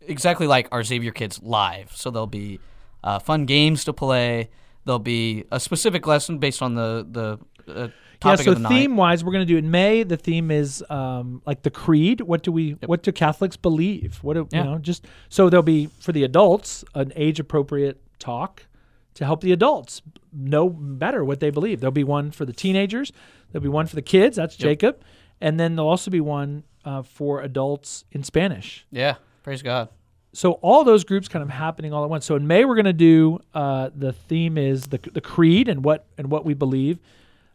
exactly 0.00 0.46
like 0.46 0.68
our 0.72 0.82
Xavier 0.82 1.12
Kids 1.12 1.42
live. 1.42 1.92
So 1.94 2.10
there'll 2.10 2.26
be 2.26 2.60
uh, 3.02 3.18
fun 3.18 3.44
games 3.44 3.84
to 3.84 3.92
play. 3.92 4.48
There'll 4.84 4.98
be 4.98 5.44
a 5.50 5.58
specific 5.60 6.06
lesson 6.06 6.38
based 6.38 6.62
on 6.62 6.74
the 6.74 7.06
the 7.10 7.38
uh, 7.72 7.80
yeah. 7.80 7.86
topic 8.20 8.44
So 8.44 8.52
of 8.52 8.56
the 8.58 8.62
night. 8.64 8.68
theme 8.68 8.96
wise, 8.96 9.24
we're 9.24 9.32
going 9.32 9.46
to 9.46 9.52
do 9.52 9.56
in 9.56 9.70
May. 9.70 10.02
The 10.02 10.16
theme 10.16 10.50
is 10.50 10.84
um, 10.90 11.42
like 11.46 11.62
the 11.62 11.70
creed. 11.70 12.20
What 12.20 12.42
do 12.42 12.52
we? 12.52 12.72
What 12.86 13.02
do 13.02 13.12
Catholics 13.12 13.56
believe? 13.56 14.18
What 14.22 14.34
do, 14.34 14.48
Yeah. 14.52 14.64
you 14.64 14.70
know? 14.70 14.78
Just 14.78 15.06
so 15.28 15.48
there'll 15.48 15.62
be 15.62 15.86
for 16.00 16.12
the 16.12 16.24
adults 16.24 16.84
an 16.94 17.12
age 17.16 17.40
appropriate 17.40 18.00
talk 18.18 18.66
to 19.14 19.24
help 19.24 19.40
the 19.40 19.52
adults 19.52 20.02
know 20.32 20.68
better 20.68 21.24
what 21.24 21.40
they 21.40 21.50
believe. 21.50 21.80
There'll 21.80 21.92
be 21.92 22.04
one 22.04 22.30
for 22.30 22.44
the 22.44 22.52
teenagers. 22.52 23.12
There'll 23.52 23.62
be 23.62 23.68
one 23.68 23.86
for 23.86 23.94
the 23.94 24.02
kids. 24.02 24.36
That's 24.36 24.56
Jacob, 24.56 25.00
and 25.40 25.58
then 25.60 25.76
there'll 25.76 25.90
also 25.90 26.10
be 26.10 26.20
one 26.20 26.64
uh, 26.84 27.02
for 27.02 27.40
adults 27.40 28.04
in 28.12 28.22
Spanish. 28.24 28.84
Yeah, 28.90 29.14
praise 29.42 29.62
God. 29.62 29.88
So 30.34 30.52
all 30.60 30.84
those 30.84 31.04
groups 31.04 31.28
kind 31.28 31.42
of 31.42 31.48
happening 31.48 31.92
all 31.94 32.04
at 32.04 32.10
once. 32.10 32.24
So 32.26 32.34
in 32.36 32.46
May 32.46 32.64
we're 32.66 32.74
going 32.74 32.84
to 32.84 32.92
do 32.92 33.38
uh, 33.54 33.90
the 33.94 34.12
theme 34.12 34.58
is 34.58 34.88
the 34.88 34.98
the 34.98 35.20
creed 35.20 35.68
and 35.68 35.84
what 35.84 36.04
and 36.18 36.30
what 36.30 36.44
we 36.44 36.52
believe. 36.54 36.98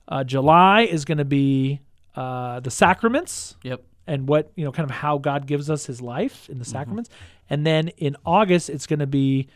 Uh, 0.08 0.24
July 0.24 0.82
is 0.82 1.06
going 1.06 1.20
to 1.20 1.26
be 1.26 1.80
uh, 2.16 2.60
the 2.62 2.72
sacraments 2.72 3.56
Yep. 3.64 3.84
and 4.08 4.28
what 4.28 4.52
you 4.56 4.66
know, 4.66 4.72
kind 4.72 4.90
of 4.90 4.96
how 4.96 5.20
God 5.20 5.46
gives 5.46 5.70
us 5.70 5.86
His 5.86 6.02
life 6.02 6.44
Mm-hmm. 6.44 6.52
in 6.54 6.60
the 6.60 6.66
sacraments. 6.66 7.10
And 7.52 7.66
then 7.68 7.90
in 7.98 8.16
August 8.26 8.70
it's 8.70 8.88
going 8.88 9.00
to 9.00 9.08
be 9.08 9.48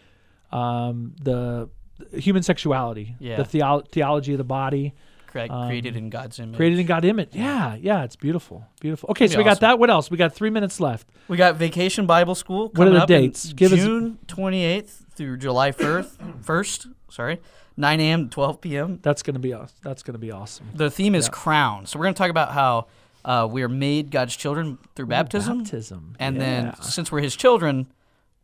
um, 0.52 1.16
the 1.22 1.70
the 2.12 2.20
human 2.20 2.44
sexuality, 2.44 3.16
Yeah. 3.20 3.38
the 3.38 3.46
theo- 3.46 3.82
theology 3.92 4.34
of 4.34 4.40
the 4.40 4.44
body, 4.44 4.94
Cre- 5.34 5.48
created 5.68 5.96
in 5.98 6.10
God's 6.10 6.38
image. 6.40 6.54
Um, 6.54 6.58
created 6.58 6.80
in 6.80 6.86
God 6.86 7.04
image. 7.06 7.30
Yeah, 7.34 7.76
yeah, 7.76 8.04
it's 8.04 8.16
beautiful, 8.16 8.66
beautiful. 8.80 9.10
Okay, 9.10 9.28
so 9.28 9.38
we 9.40 9.44
got 9.44 9.60
that. 9.62 9.80
What 9.80 9.90
else? 9.90 10.10
We 10.12 10.18
got 10.18 10.34
three 10.34 10.52
minutes 10.52 10.80
left. 10.80 11.08
We 11.28 11.38
got 11.38 11.56
Vacation 11.56 12.06
Bible 12.06 12.36
School. 12.36 12.70
What 12.76 12.88
are 12.88 12.92
the 12.92 13.06
dates? 13.06 13.52
Give 13.52 13.72
June 13.72 14.20
twenty 14.28 14.64
eighth 14.64 15.06
through 15.16 15.38
July 15.38 15.72
first. 15.72 16.20
First, 16.44 16.88
sorry, 17.10 17.42
nine 17.76 18.00
a.m. 18.00 18.26
to 18.26 18.30
twelve 18.30 18.62
p.m. 18.62 19.00
That's 19.02 19.24
going 19.24 19.34
to 19.34 19.40
be 19.40 19.54
awesome. 19.54 19.78
That's 19.84 20.04
going 20.04 20.14
to 20.14 20.20
be 20.20 20.32
awesome. 20.32 20.70
The 20.76 20.92
theme 20.92 21.16
is 21.16 21.26
Yeah. 21.26 21.32
crown. 21.32 21.86
So 21.88 21.98
we're 21.98 22.06
going 22.06 22.14
to 22.16 22.18
talk 22.20 22.30
about 22.30 22.52
how 22.52 22.88
uh, 23.26 23.48
we 23.50 23.64
are 23.64 23.70
made 23.70 24.12
God's 24.12 24.36
children 24.36 24.78
through 24.96 25.08
baptism, 25.08 25.60
Baptism. 25.60 26.16
and 26.20 26.36
yeah. 26.36 26.42
then 26.42 26.76
since 26.82 27.12
we're 27.12 27.22
His 27.22 27.36
children, 27.36 27.88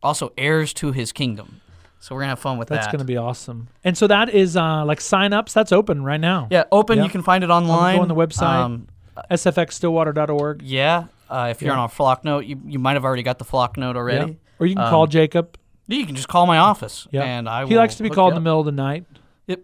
also 0.02 0.32
heirs 0.38 0.72
to 0.74 0.90
His 0.92 1.12
kingdom. 1.12 1.60
So 2.02 2.14
we're 2.14 2.22
gonna 2.22 2.30
have 2.30 2.38
fun 2.40 2.56
with 2.58 2.68
That's 2.68 2.78
that. 2.78 2.82
That's 2.86 2.92
going 2.92 3.06
to 3.06 3.12
be 3.12 3.18
awesome. 3.18 3.68
And 3.84 3.96
so 3.96 4.06
that 4.06 4.30
is 4.30 4.56
uh, 4.56 4.84
like 4.86 5.00
sign-ups. 5.02 5.52
That's 5.52 5.70
open 5.70 6.02
right 6.02 6.20
now. 6.20 6.48
yeah, 6.50 6.64
open. 6.72 7.02
You 7.04 7.10
can 7.10 7.22
find 7.22 7.44
it 7.44 7.50
online 7.50 7.98
on 8.00 8.08
the 8.08 8.14
website. 8.14 8.42
Um, 8.64 8.88
sfxstillwater.org. 9.30 10.62
yeah, 10.62 11.04
uh, 11.28 11.48
if 11.50 11.60
you're 11.62 11.72
Yeah. 11.72 11.78
on 11.78 11.84
a 11.84 11.88
Flocknote, 11.88 12.46
you, 12.46 12.60
you 12.66 12.78
might 12.78 12.94
have 12.94 13.04
already 13.04 13.22
got 13.22 13.38
the 13.38 13.44
Flocknote 13.44 13.96
already. 13.96 14.32
Yeah. 14.32 14.36
Or 14.58 14.66
you 14.66 14.74
can 14.74 14.84
Um, 14.84 14.90
call 14.90 15.06
Jacob. 15.06 15.56
You 15.88 16.06
can 16.06 16.14
just 16.14 16.28
call 16.28 16.46
my 16.46 16.58
office, 16.58 17.06
Yeah. 17.10 17.22
and 17.24 17.48
I 17.48 17.66
He 17.66 17.76
likes 17.76 17.96
to 17.96 18.02
be 18.02 18.10
called 18.10 18.30
in 18.32 18.34
the 18.36 18.40
middle 18.40 18.60
of 18.60 18.66
the 18.66 18.72
night. 18.72 19.04
Yep. 19.46 19.60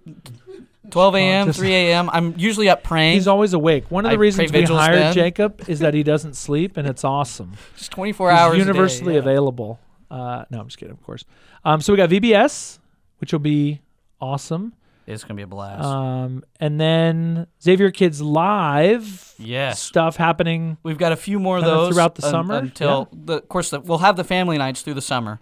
12 0.91 1.15
a.m., 1.17 1.53
3 1.53 1.73
a.m. 1.73 2.11
I'm 2.13 2.35
usually 2.37 2.69
up 2.69 2.83
praying. 2.85 3.15
He's 3.15 3.27
always 3.29 3.53
awake. 3.53 3.91
One 3.91 4.05
of 4.05 4.11
the 4.11 4.17
I 4.17 4.19
reasons 4.19 4.53
we 4.53 4.63
hired 4.65 4.95
then. 4.95 5.15
Jacob 5.15 5.63
is 5.69 5.81
that 5.81 5.95
he 5.95 6.03
doesn't 6.13 6.35
sleep, 6.35 6.77
and 6.77 6.87
it's 6.87 7.03
awesome. 7.05 7.53
just 7.77 7.91
24 7.93 8.31
He's 8.31 8.39
hours. 8.39 8.53
a 8.53 8.57
day, 8.57 8.59
universally 8.61 9.13
yeah. 9.15 9.19
available. 9.21 9.81
Uh, 10.11 10.45
no, 10.51 10.61
I'm 10.61 10.67
just 10.67 10.79
kidding, 10.79 10.93
of 10.93 11.03
course. 11.03 11.25
Um, 11.65 11.81
so 11.81 11.93
we 11.93 11.97
got 11.97 12.11
VBS, 12.11 12.79
which 13.19 13.33
will 13.33 13.41
be 13.41 13.81
awesome. 14.21 14.75
It's 15.07 15.23
gonna 15.23 15.35
be 15.35 15.43
a 15.43 15.47
blast. 15.47 15.85
Um, 15.85 16.45
and 16.59 16.81
then 16.81 17.47
Xavier 17.63 17.93
Kids 17.93 18.21
Live 18.21 19.35
yes. 19.39 19.81
stuff 19.81 20.17
happening. 20.17 20.79
We've 20.83 20.99
got 20.99 21.13
a 21.13 21.17
few 21.17 21.39
more 21.39 21.59
of 21.59 21.65
those 21.65 21.95
throughout 21.95 22.17
the 22.17 22.27
un- 22.27 22.31
summer, 22.31 22.57
until 22.57 23.09
the 23.13 23.35
of 23.35 23.49
course 23.49 23.71
the, 23.71 23.81
we'll 23.81 23.99
have 23.99 24.17
the 24.17 24.25
family 24.25 24.59
nights 24.59 24.83
through 24.83 24.95
the 24.95 25.03
summer, 25.03 25.41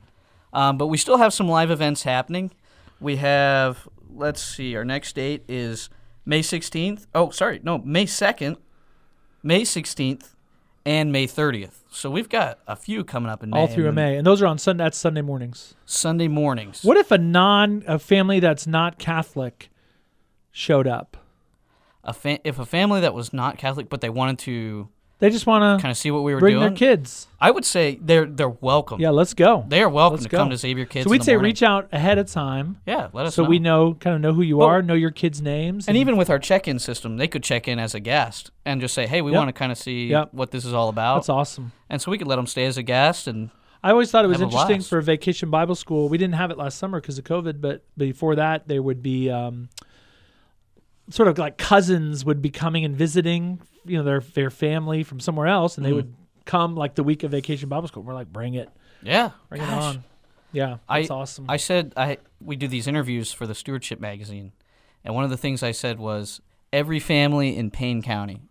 um, 0.53 0.77
but 0.77 0.89
we 0.89 0.99
still 0.99 1.17
have 1.17 1.33
some 1.33 1.49
live 1.49 1.71
events 1.71 2.03
happening. 2.03 2.51
We 3.01 3.17
have 3.17 3.89
let's 4.15 4.43
see, 4.43 4.77
our 4.77 4.85
next 4.85 5.15
date 5.15 5.45
is 5.49 5.89
May 6.27 6.41
16th. 6.41 7.07
Oh, 7.15 7.31
sorry, 7.31 7.61
no, 7.63 7.79
May 7.79 8.05
2nd, 8.05 8.57
May 9.43 9.63
16th, 9.63 10.35
and 10.85 11.11
May 11.11 11.27
30th. 11.27 11.84
So 11.95 12.11
we've 12.11 12.29
got 12.29 12.59
a 12.67 12.75
few 12.75 13.05
coming 13.05 13.31
up 13.31 13.43
in 13.45 13.51
May. 13.51 13.59
all 13.59 13.67
through 13.69 13.87
and 13.87 13.95
May, 13.95 14.17
and 14.17 14.27
those 14.27 14.43
are 14.43 14.47
on 14.47 14.59
Sunday. 14.59 14.83
That's 14.85 14.99
Sunday 14.99 15.23
mornings. 15.23 15.75
Sunday 15.87 16.27
mornings. 16.29 16.83
What 16.83 16.97
if 16.97 17.11
a 17.11 17.19
non 17.19 17.85
a 17.87 17.99
family 17.99 18.41
that's 18.41 18.67
not 18.67 18.99
Catholic 18.99 19.71
showed 20.51 20.87
up? 20.87 21.17
a 22.07 22.13
fa- 22.13 22.41
if 22.47 22.59
a 22.59 22.67
family 22.67 23.01
that 23.01 23.15
was 23.15 23.33
not 23.33 23.57
Catholic 23.57 23.89
but 23.89 24.03
they 24.03 24.11
wanted 24.11 24.39
to 24.39 24.89
They 25.25 25.31
just 25.31 25.47
want 25.47 25.63
to 25.79 25.83
kind 25.83 25.91
of 25.91 25.97
see 25.97 26.11
what 26.11 26.23
we 26.23 26.35
were 26.35 26.41
bring 26.41 26.57
doing, 26.57 26.69
their 26.69 26.77
kids. 26.77 27.29
I 27.41 27.51
would 27.51 27.65
say 27.65 27.99
they're 28.03 28.27
they're 28.27 28.51
welcome. 28.51 29.01
Yeah, 29.01 29.09
let's 29.09 29.33
go. 29.33 29.65
They 29.67 29.81
are 29.81 29.89
welcome 29.89 30.17
Let's 30.17 30.25
to 30.25 30.29
come 30.37 30.49
go. 30.49 30.53
to 30.53 30.57
Xavier 30.59 30.85
Kids. 30.85 31.05
so 31.05 31.11
we'd 31.11 31.25
say 31.25 31.33
morning. 31.33 31.45
reach 31.51 31.63
out 31.63 31.89
ahead 31.93 32.19
of 32.19 32.31
time 32.31 32.77
Yeah, 32.87 33.09
let 33.15 33.25
us 33.25 33.35
so 33.35 33.45
know. 33.45 33.49
we 33.49 33.59
know 33.59 33.95
kind 33.95 34.17
of 34.17 34.21
know 34.21 34.35
who 34.35 34.43
you 34.43 34.59
Well- 34.59 34.69
are, 34.69 34.83
know 34.83 34.93
your 34.93 35.11
kids' 35.11 35.41
names, 35.41 35.89
And 35.89 35.97
even 35.97 36.19
with 36.19 36.29
our 36.29 36.39
check-in 36.39 36.79
system, 36.79 37.17
they 37.17 37.27
could 37.27 37.43
check 37.43 37.67
in 37.67 37.79
as 37.79 37.95
a 37.95 38.01
guest 38.01 38.51
and 38.67 38.83
just 38.83 38.93
say, 38.93 39.07
"Hey, 39.07 39.23
we 39.23 39.31
Yep. 39.33 39.39
want 39.39 39.49
to 39.49 39.53
kind 39.55 39.73
of 39.73 39.79
see 39.79 40.09
Yep. 40.09 40.35
what 40.35 40.51
this 40.51 40.67
is 40.67 40.75
all 40.75 40.91
about." 40.91 41.15
that's 41.15 41.31
awesome. 41.31 41.73
And 41.89 42.03
so 42.03 42.11
we 42.11 42.19
could 42.19 42.29
let 42.29 42.37
them 42.37 42.47
stay 42.47 42.67
as 42.67 42.77
a 42.77 42.83
guest. 42.83 43.27
And 43.27 43.49
I 43.83 43.93
always 43.93 44.11
thought 44.11 44.27
it 44.27 44.29
was 44.29 44.43
interesting 44.43 44.77
blast. 44.81 44.91
for 44.91 45.01
Vacation 45.01 45.49
Bible 45.49 45.75
School. 45.75 46.11
We 46.11 46.19
didn't 46.19 46.35
have 46.35 46.51
it 46.51 46.59
last 46.59 46.77
summer 46.79 47.01
because 47.01 47.17
of 47.19 47.25
COVID, 47.25 47.63
but 47.63 47.83
before 47.97 48.35
that, 48.37 48.69
there 48.69 48.83
would 48.83 49.03
be 49.03 49.31
um, 49.31 49.71
sort 51.11 51.29
of 51.29 51.37
like 51.39 51.59
cousins 51.59 52.25
would 52.25 52.41
be 52.43 52.51
coming 52.51 52.85
and 52.85 52.97
visiting, 52.97 53.61
you 53.85 53.97
know, 53.99 54.03
their 54.05 54.21
their 54.21 54.51
family 54.51 55.03
from 55.03 55.21
somewhere 55.21 55.47
else, 55.47 55.77
and 55.77 55.85
they 55.85 55.91
Mhm. 55.91 55.97
would 55.97 56.15
come 56.47 56.75
like 56.75 56.95
the 56.95 57.03
week 57.05 57.23
of 57.23 57.31
Vacation 57.31 57.69
Bible 57.69 57.89
School. 57.89 58.03
We're 58.03 58.15
like, 58.15 58.33
bring 58.33 58.55
it, 58.55 58.69
yeah, 59.03 59.31
bring 59.49 59.61
gosh. 59.63 59.71
it 59.71 59.99
on. 59.99 60.05
Yeah, 60.53 60.77
I- 60.89 61.07
awesome. 61.11 61.47
I 61.49 61.57
said 61.57 61.93
I 61.97 62.19
we 62.41 62.57
do 62.57 62.69
these 62.69 62.87
interviews 62.87 63.33
for 63.33 63.47
the 63.47 63.55
Stewardship 63.55 63.99
magazine, 64.01 64.53
and 65.05 65.15
one 65.15 65.25
of 65.25 65.31
the 65.31 65.37
things 65.37 65.63
I 65.63 65.73
said 65.73 65.99
was 65.99 66.41
every 66.73 67.01
family 67.01 67.57
in 67.57 67.71
Payne 67.71 68.03
County 68.03 68.43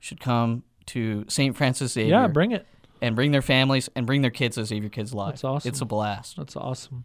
should 0.00 0.20
come 0.20 0.62
to 0.86 1.24
St. 1.28 1.56
Francis 1.56 1.92
Xavier 1.92 2.10
yeah, 2.10 2.26
bring 2.26 2.52
it. 2.52 2.66
and 3.00 3.14
bring 3.16 3.30
their 3.32 3.42
families 3.42 3.88
and 3.94 4.06
bring 4.06 4.20
their 4.22 4.30
kids 4.30 4.56
to 4.56 4.64
Xavier 4.64 4.88
Kids 4.90 5.12
Live. 5.14 5.32
That's 5.32 5.44
awesome. 5.44 5.68
It's 5.68 5.80
a 5.80 5.84
blast. 5.84 6.36
That's 6.36 6.56
awesome. 6.56 7.04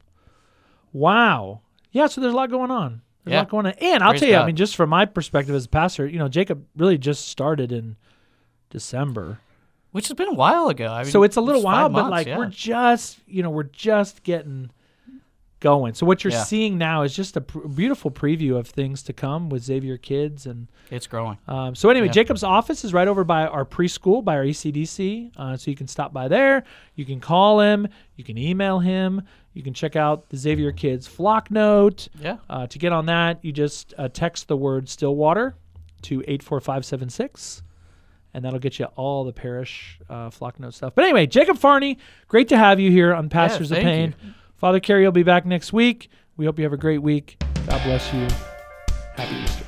Wow. 0.94 1.62
Yeah, 1.92 2.08
so 2.08 2.22
there's 2.22 2.34
a 2.34 2.36
lot 2.36 2.50
going 2.50 2.72
on. 2.72 3.02
There's 3.28 3.34
Yeah. 3.34 3.40
a 3.40 3.44
lot 3.44 3.50
going 3.50 3.66
on. 3.68 3.74
And 3.82 4.04
I'll 4.04 4.10
Praise 4.12 4.20
tell 4.22 4.30
you, 4.30 4.36
I 4.38 4.46
mean, 4.46 4.56
just 4.56 4.76
from 4.76 4.90
my 4.90 5.06
perspective 5.06 5.54
as 5.56 5.66
a 5.66 5.70
pastor, 5.70 6.08
you 6.08 6.18
know, 6.20 6.28
Jacob 6.28 6.66
really 6.76 6.98
just 6.98 7.28
started 7.28 7.72
in 7.72 7.96
December. 8.70 9.40
Which 9.92 10.08
has 10.10 10.16
been 10.16 10.28
a 10.28 10.34
while 10.34 10.68
ago. 10.70 10.88
I 10.92 11.04
mean, 11.04 11.12
so 11.12 11.24
it's 11.24 11.38
a 11.38 11.42
little 11.42 11.64
while, 11.64 11.90
but 11.90 12.10
like 12.10 12.28
yeah. 12.28 12.38
we're 12.38 12.48
just, 12.48 13.20
you 13.28 13.42
know, 13.42 13.50
we're 13.50 13.64
just 13.64 14.24
getting 14.24 14.70
going. 15.60 15.96
So 15.96 16.06
what 16.06 16.24
you're 16.24 16.34
Yeah. 16.34 16.44
seeing 16.44 16.78
now 16.78 17.02
is 17.02 17.16
just 17.16 17.36
a 17.36 17.42
pr- 17.42 17.68
beautiful 17.68 18.12
preview 18.12 18.58
of 18.58 18.68
things 18.68 19.02
to 19.04 19.14
come 19.14 19.50
with 19.50 19.64
Xavier 19.64 19.98
Kids 19.98 20.46
and 20.46 20.68
it's 20.92 21.08
growing. 21.08 21.40
um, 21.48 21.74
so 21.74 21.90
anyway, 21.90 22.08
Yeah. 22.08 22.12
Jacob's 22.12 22.44
office 22.44 22.86
is 22.86 22.94
right 22.94 23.08
over 23.08 23.24
by 23.24 23.48
our 23.48 23.66
preschool, 23.66 24.24
by 24.24 24.36
our 24.38 24.44
ECDC. 24.44 25.32
Uh, 25.36 25.58
so 25.58 25.72
you 25.72 25.78
can 25.78 25.88
stop 25.88 26.14
by 26.14 26.28
there. 26.28 26.64
You 26.94 27.06
can 27.06 27.20
call 27.20 27.60
him. 27.62 27.88
You 28.16 28.24
can 28.24 28.38
email 28.38 28.80
him. 28.80 29.24
You 29.58 29.64
can 29.64 29.74
check 29.74 29.96
out 29.96 30.30
the 30.30 30.38
Xavier 30.38 30.72
Kids 30.72 31.08
Flocknote. 31.08 32.10
Yeah. 32.22 32.38
Uh, 32.50 32.68
to 32.68 32.78
get 32.80 32.94
on 32.94 33.08
that, 33.08 33.44
you 33.44 33.52
just 33.52 33.94
uh, 33.98 34.08
text 34.08 34.48
the 34.48 34.56
word 34.56 34.88
Stillwater 34.88 35.56
to 36.04 36.24
eight 36.28 36.44
four 36.44 36.62
five 36.62 36.86
seven 36.86 37.10
six, 37.10 37.64
and 38.34 38.46
that'll 38.46 38.60
get 38.60 38.78
you 38.78 38.86
all 38.96 39.24
the 39.24 39.34
parish 39.34 40.00
uh, 40.10 40.30
Flocknote 40.30 40.74
stuff. 40.76 40.94
But 40.94 41.06
anyway, 41.06 41.26
Jacob 41.26 41.58
Farney, 41.58 41.98
great 42.28 42.48
to 42.50 42.58
have 42.58 42.80
you 42.80 42.92
here 42.92 43.14
on 43.14 43.30
Pastors 43.30 43.72
of 43.72 43.78
thank 43.78 43.88
Payne. 43.88 44.34
Father 44.58 44.80
Carey 44.80 45.04
will 45.04 45.12
be 45.12 45.24
back 45.24 45.46
next 45.46 45.74
week. 45.74 46.10
We 46.38 46.46
hope 46.46 46.60
you 46.60 46.64
have 46.64 46.74
a 46.74 46.78
great 46.78 47.02
week. 47.02 47.38
God 47.68 47.84
bless 47.84 48.14
you. 48.14 48.28
Happy 49.16 49.36
Easter. 49.38 49.66